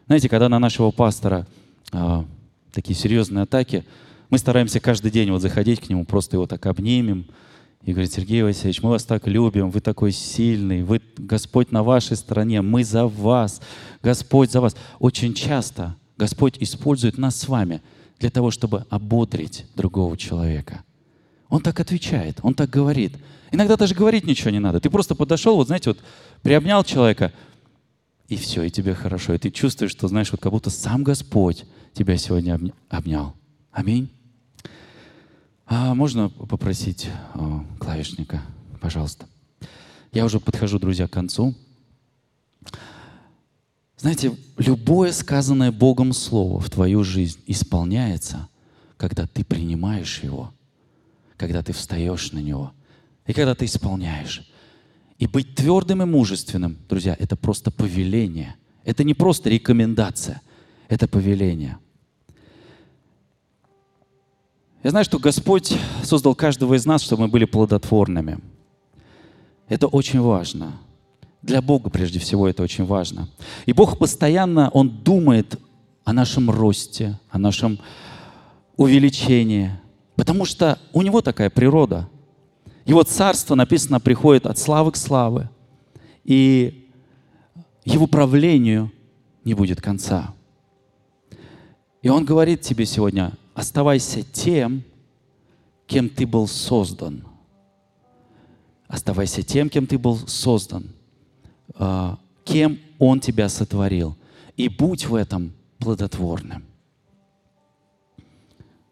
Знаете, 0.07 0.31
когда 0.31 0.49
на 0.49 0.59
нашего 0.59 0.91
пастора 0.91 1.47
э, 1.93 2.25
такие 2.73 2.99
серьезные 2.99 3.43
атаки, 3.43 3.85
мы 4.31 4.39
стараемся 4.39 4.81
каждый 4.81 5.11
день 5.11 5.31
вот 5.31 5.43
заходить 5.43 5.81
к 5.81 5.91
нему, 5.91 6.07
просто 6.07 6.37
его 6.37 6.47
так 6.47 6.65
обнимем, 6.65 7.27
и 7.85 7.93
говорит, 7.93 8.13
Сергей 8.13 8.43
Васильевич, 8.43 8.83
мы 8.83 8.91
вас 8.91 9.05
так 9.05 9.27
любим, 9.27 9.71
вы 9.71 9.81
такой 9.81 10.13
сильный, 10.13 10.83
вы, 10.83 11.01
Господь 11.17 11.73
на 11.73 11.83
вашей 11.83 12.17
стороне, 12.17 12.61
мы 12.61 12.85
за 12.85 13.07
вас, 13.07 13.61
Господь 14.03 14.51
за 14.51 14.61
вас. 14.61 14.77
Очень 14.99 15.33
часто 15.33 15.97
Господь 16.19 16.57
использует 16.61 17.17
нас 17.17 17.37
с 17.37 17.49
вами 17.49 17.81
для 18.19 18.31
того, 18.31 18.51
чтобы 18.51 18.85
ободрить 18.91 19.65
другого 19.77 20.17
человека. 20.19 20.85
Он 21.49 21.63
так 21.63 21.81
отвечает, 21.81 22.39
он 22.43 22.55
так 22.55 22.69
говорит. 22.69 23.17
Иногда 23.51 23.77
даже 23.77 23.95
говорить 23.95 24.27
ничего 24.27 24.51
не 24.51 24.61
надо. 24.61 24.79
Ты 24.79 24.91
просто 24.91 25.15
подошел, 25.15 25.57
вот 25.57 25.67
знаете, 25.69 25.91
вот 25.91 25.99
приобнял 26.43 26.85
человека, 26.85 27.33
и 28.29 28.37
все, 28.37 28.63
и 28.63 28.71
тебе 28.71 28.95
хорошо. 28.95 29.35
И 29.35 29.39
ты 29.39 29.51
чувствуешь, 29.51 29.91
что, 29.91 30.07
знаешь, 30.07 30.31
вот 30.31 30.41
как 30.41 30.53
будто 30.53 30.71
сам 30.71 31.03
Господь 31.03 31.65
тебя 31.95 32.17
сегодня 32.17 32.61
обнял. 32.89 33.35
Аминь. 33.73 34.11
А 35.73 35.95
можно 35.95 36.31
попросить 36.31 37.09
о, 37.33 37.65
клавишника, 37.79 38.43
пожалуйста? 38.81 39.27
Я 40.11 40.25
уже 40.25 40.41
подхожу, 40.41 40.81
друзья, 40.81 41.07
к 41.07 41.13
концу. 41.13 41.55
Знаете, 43.97 44.37
любое 44.57 45.13
сказанное 45.13 45.71
Богом 45.71 46.13
Слово 46.13 46.59
в 46.59 46.69
твою 46.69 47.05
жизнь 47.05 47.39
исполняется, 47.47 48.49
когда 48.97 49.29
ты 49.29 49.45
принимаешь 49.45 50.25
его, 50.25 50.53
когда 51.37 51.63
ты 51.63 51.73
встаешь 51.73 52.33
на 52.33 52.41
него 52.41 52.73
и 53.29 53.33
когда 53.33 53.55
ты 53.55 53.67
исполняешь. 53.67 54.51
И 55.19 55.29
быть 55.29 55.55
твердым 55.55 56.03
и 56.03 56.05
мужественным, 56.05 56.79
друзья, 56.89 57.15
это 57.17 57.37
просто 57.37 57.71
повеление. 57.71 58.57
Это 58.85 59.05
не 59.05 59.15
просто 59.15 59.49
рекомендация, 59.49 60.43
это 60.89 61.07
повеление. 61.07 61.79
Я 64.83 64.91
знаю, 64.91 65.05
что 65.05 65.19
Господь 65.19 65.75
создал 66.03 66.35
каждого 66.35 66.73
из 66.73 66.87
нас, 66.87 67.03
чтобы 67.03 67.25
мы 67.25 67.29
были 67.29 67.45
плодотворными. 67.45 68.39
Это 69.69 69.87
очень 69.87 70.21
важно. 70.21 70.73
Для 71.43 71.61
Бога 71.61 71.91
прежде 71.91 72.19
всего 72.19 72.49
это 72.49 72.63
очень 72.63 72.87
важно. 72.87 73.29
И 73.67 73.75
Бог 73.75 73.99
постоянно, 73.99 74.71
Он 74.71 74.89
думает 74.89 75.59
о 76.05 76.15
нашем 76.15 76.51
росте, 76.51 77.19
о 77.29 77.39
нашем 77.39 77.79
увеличении, 78.79 79.71
потому 80.17 80.47
что 80.47 80.79
у 80.95 81.03
Него 81.03 81.21
такая 81.21 81.51
природа. 81.51 82.09
Его 82.87 83.03
царство, 83.03 83.55
написано, 83.55 84.01
приходит 84.01 84.47
от 84.47 84.57
славы 84.57 84.93
к 84.93 84.97
славе, 84.97 85.51
и 86.25 86.89
Его 87.85 88.07
правлению 88.07 88.91
не 89.45 89.53
будет 89.53 89.83
конца. 89.83 90.35
И 92.01 92.09
Он 92.09 92.25
говорит 92.25 92.63
тебе 92.63 92.87
сегодня, 92.87 93.35
оставайся 93.61 94.23
тем, 94.23 94.83
кем 95.87 96.09
ты 96.09 96.27
был 96.27 96.49
создан. 96.49 97.25
Оставайся 98.89 99.43
тем, 99.43 99.69
кем 99.69 99.87
ты 99.87 99.99
был 99.99 100.17
создан, 100.27 100.89
а, 101.75 102.19
кем 102.45 102.79
Он 102.99 103.21
тебя 103.21 103.49
сотворил. 103.49 104.17
И 104.57 104.69
будь 104.69 105.07
в 105.07 105.15
этом 105.15 105.53
плодотворным. 105.79 106.65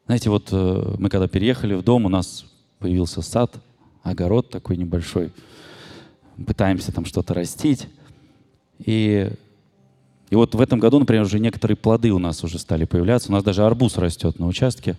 Знаете, 0.06 0.30
вот 0.30 0.48
э, 0.52 0.94
мы 0.98 1.10
когда 1.10 1.28
переехали 1.28 1.74
в 1.74 1.82
дом, 1.82 2.06
у 2.06 2.08
нас 2.08 2.46
появился 2.78 3.20
сад, 3.20 3.60
огород 4.02 4.48
такой 4.48 4.76
небольшой. 4.76 5.32
Пытаемся 6.46 6.92
там 6.92 7.04
что-то 7.04 7.34
растить. 7.34 7.88
И, 8.78 9.30
и 10.30 10.34
вот 10.34 10.54
в 10.54 10.60
этом 10.60 10.78
году, 10.78 10.98
например, 10.98 11.24
уже 11.24 11.38
некоторые 11.38 11.76
плоды 11.76 12.10
у 12.10 12.18
нас 12.18 12.44
уже 12.44 12.58
стали 12.58 12.84
появляться. 12.84 13.30
У 13.30 13.32
нас 13.32 13.42
даже 13.42 13.64
арбуз 13.64 13.96
растет 13.96 14.38
на 14.38 14.46
участке. 14.46 14.96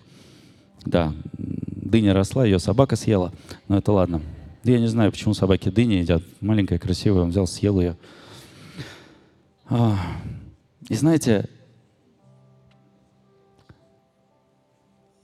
Да, 0.84 1.12
дыня 1.36 2.14
росла, 2.14 2.44
ее 2.44 2.58
собака 2.58 2.96
съела. 2.96 3.32
Но 3.68 3.78
это 3.78 3.92
ладно. 3.92 4.20
Я 4.64 4.78
не 4.78 4.88
знаю, 4.88 5.12
почему 5.12 5.34
собаки 5.34 5.68
дыни 5.68 5.94
едят. 5.94 6.22
Маленькая, 6.40 6.78
красивая, 6.78 7.22
он 7.22 7.30
взял, 7.30 7.46
съел 7.46 7.80
ее. 7.80 7.96
А, 9.68 9.98
и 10.88 10.94
знаете, 10.94 11.48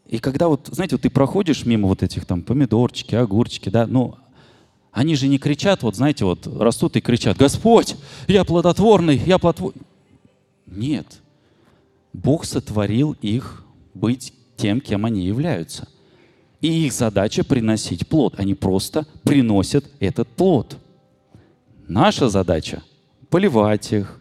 И 0.09 0.19
когда 0.19 0.47
вот, 0.47 0.69
знаете, 0.71 0.95
вот 0.95 1.03
ты 1.03 1.11
проходишь 1.11 1.67
мимо 1.67 1.89
вот 1.89 2.03
этих 2.05 2.27
там 2.27 2.43
помидорчики, 2.43 3.17
огурчики, 3.17 3.71
да, 3.71 3.89
ну, 3.89 4.15
они 4.93 5.17
же 5.17 5.27
не 5.27 5.39
кричат, 5.39 5.83
вот 5.83 5.97
знаете, 5.97 6.25
вот 6.25 6.47
растут 6.47 6.97
и 6.97 7.01
кричат, 7.01 7.37
Господь, 7.37 7.97
я 8.29 8.45
плодотворный, 8.45 9.21
я 9.27 9.39
плодотворный. 9.39 9.83
Нет. 10.67 11.21
Бог 12.13 12.45
сотворил 12.45 13.17
их 13.21 13.65
быть 13.95 14.33
тем, 14.57 14.81
кем 14.81 15.05
они 15.05 15.25
являются. 15.25 15.89
И 16.61 16.87
их 16.87 16.93
задача 16.93 17.45
приносить 17.45 18.09
плод. 18.09 18.35
Они 18.39 18.55
просто 18.55 19.07
приносят 19.23 19.85
этот 20.01 20.29
плод. 20.29 20.79
Наша 21.87 22.29
задача 22.29 22.83
поливать 23.31 23.93
их, 23.93 24.21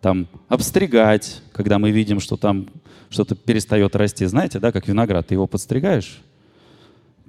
там, 0.00 0.26
обстригать, 0.48 1.40
когда 1.52 1.78
мы 1.78 1.90
видим, 1.90 2.18
что 2.20 2.36
там 2.36 2.68
что-то 3.08 3.34
перестает 3.34 3.94
расти. 3.94 4.26
Знаете, 4.26 4.58
да, 4.58 4.72
как 4.72 4.88
виноград, 4.88 5.28
ты 5.28 5.34
его 5.34 5.46
подстригаешь. 5.46 6.20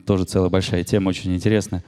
Тоже 0.05 0.25
целая 0.25 0.49
большая 0.49 0.83
тема, 0.83 1.09
очень 1.09 1.33
интересная. 1.35 1.83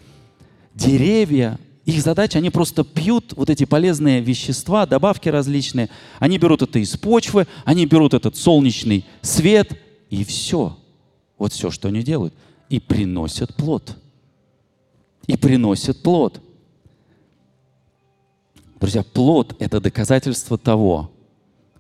Деревья, 0.74 1.58
их 1.86 2.02
задача, 2.02 2.40
они 2.40 2.50
просто 2.50 2.84
пьют 2.84 3.34
вот 3.36 3.50
эти 3.52 3.66
полезные 3.66 4.20
вещества, 4.20 4.88
добавки 4.88 5.30
различные. 5.30 5.90
Они 6.20 6.40
берут 6.40 6.64
это 6.64 6.80
из 6.80 6.98
почвы, 6.98 7.48
они 7.64 7.86
берут 7.86 8.16
этот 8.16 8.36
солнечный 8.36 9.06
свет, 9.22 9.72
и 10.10 10.24
все. 10.24 10.78
Вот 11.38 11.54
все, 11.54 11.70
что 11.70 11.90
они 11.90 12.02
делают. 12.02 12.34
И 12.70 12.80
приносят 12.80 13.56
плод. 13.56 13.98
И 15.28 15.38
приносят 15.38 16.02
плод. 16.02 16.42
Друзья, 18.80 19.04
плод– 19.04 19.56
это 19.60 19.80
доказательство 19.80 20.58
того, 20.58 21.12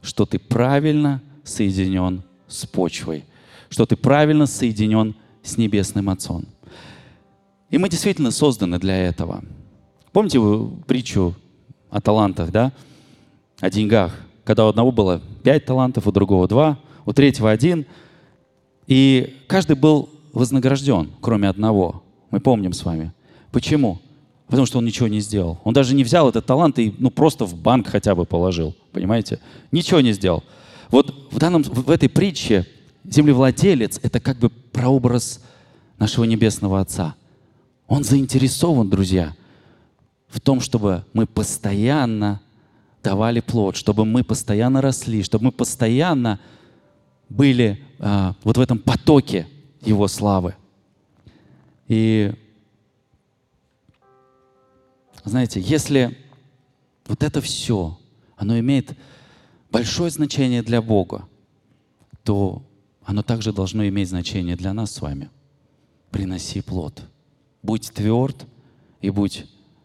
что 0.03 0.27
ты 0.27 0.37
правильно 0.37 1.21
соединен 1.43 2.23
с 2.47 2.65
почвой, 2.67 3.25
что 3.69 3.87
ты 3.87 3.95
правильно 3.95 4.45
соединен 4.45 5.15
с 5.41 5.57
Небесным 5.57 6.09
Отцом. 6.09 6.45
И 7.71 7.79
мы 7.79 7.89
действительно 7.89 8.31
созданы 8.31 8.79
для 8.79 8.97
этого. 8.97 9.43
Помните 10.15 10.39
вы 10.39 10.69
притчу 10.87 11.35
о 11.89 11.99
талантах, 11.99 12.49
да? 12.49 12.71
О 13.59 13.69
деньгах. 13.69 14.17
Когда 14.45 14.65
у 14.65 14.69
одного 14.69 14.93
было 14.93 15.21
пять 15.43 15.65
талантов, 15.65 16.07
у 16.07 16.11
другого 16.13 16.47
два, 16.47 16.79
у 17.05 17.11
третьего 17.11 17.51
один. 17.51 17.85
И 18.87 19.35
каждый 19.47 19.75
был 19.75 20.07
вознагражден, 20.31 21.11
кроме 21.19 21.49
одного. 21.49 22.01
Мы 22.31 22.39
помним 22.39 22.71
с 22.71 22.85
вами. 22.85 23.11
Почему? 23.51 23.99
Потому 24.47 24.65
что 24.65 24.77
он 24.77 24.85
ничего 24.85 25.09
не 25.09 25.19
сделал. 25.19 25.59
Он 25.65 25.73
даже 25.73 25.93
не 25.93 26.05
взял 26.05 26.29
этот 26.29 26.45
талант 26.45 26.79
и 26.79 26.95
ну, 26.97 27.09
просто 27.09 27.43
в 27.43 27.53
банк 27.53 27.87
хотя 27.87 28.15
бы 28.15 28.23
положил. 28.23 28.73
Понимаете? 28.93 29.41
Ничего 29.73 29.99
не 29.99 30.13
сделал. 30.13 30.45
Вот 30.91 31.27
в, 31.29 31.39
данном, 31.39 31.63
в 31.63 31.91
этой 31.91 32.07
притче 32.07 32.65
землевладелец— 33.03 33.99
это 34.01 34.21
как 34.21 34.37
бы 34.37 34.47
прообраз 34.47 35.43
нашего 35.99 36.23
Небесного 36.23 36.79
Отца. 36.79 37.15
Он 37.89 38.05
заинтересован, 38.05 38.89
друзья, 38.89 39.35
в 40.35 40.41
том, 40.41 40.59
чтобы 40.59 41.05
мы 41.13 41.25
постоянно 41.25 42.41
давали 43.01 43.39
плод, 43.39 43.77
чтобы 43.77 44.03
мы 44.03 44.21
постоянно 44.21 44.81
росли, 44.81 45.23
чтобы 45.23 45.45
мы 45.45 45.51
постоянно 45.53 46.41
были 47.29 47.81
а, 47.99 48.35
вот 48.43 48.57
в 48.57 48.59
этом 48.59 48.77
потоке 48.77 49.47
Его 49.81 50.09
славы. 50.09 50.55
И 51.87 52.33
знаете, 55.23 55.61
если 55.61 56.17
вот 57.07 57.23
это 57.23 57.39
все, 57.39 57.97
оно 58.35 58.59
имеет 58.59 58.91
большое 59.71 60.11
значение 60.11 60.63
для 60.63 60.81
Бога, 60.81 61.29
то 62.25 62.61
оно 63.05 63.23
также 63.23 63.53
должно 63.53 63.87
иметь 63.87 64.09
значение 64.09 64.57
для 64.57 64.73
нас 64.73 64.91
с 64.91 65.01
вами. 65.01 65.29
Приноси 66.11 66.59
плод. 66.59 67.03
Будь 67.63 67.89
тверд 67.93 68.45
и 68.99 69.09
будь 69.09 69.45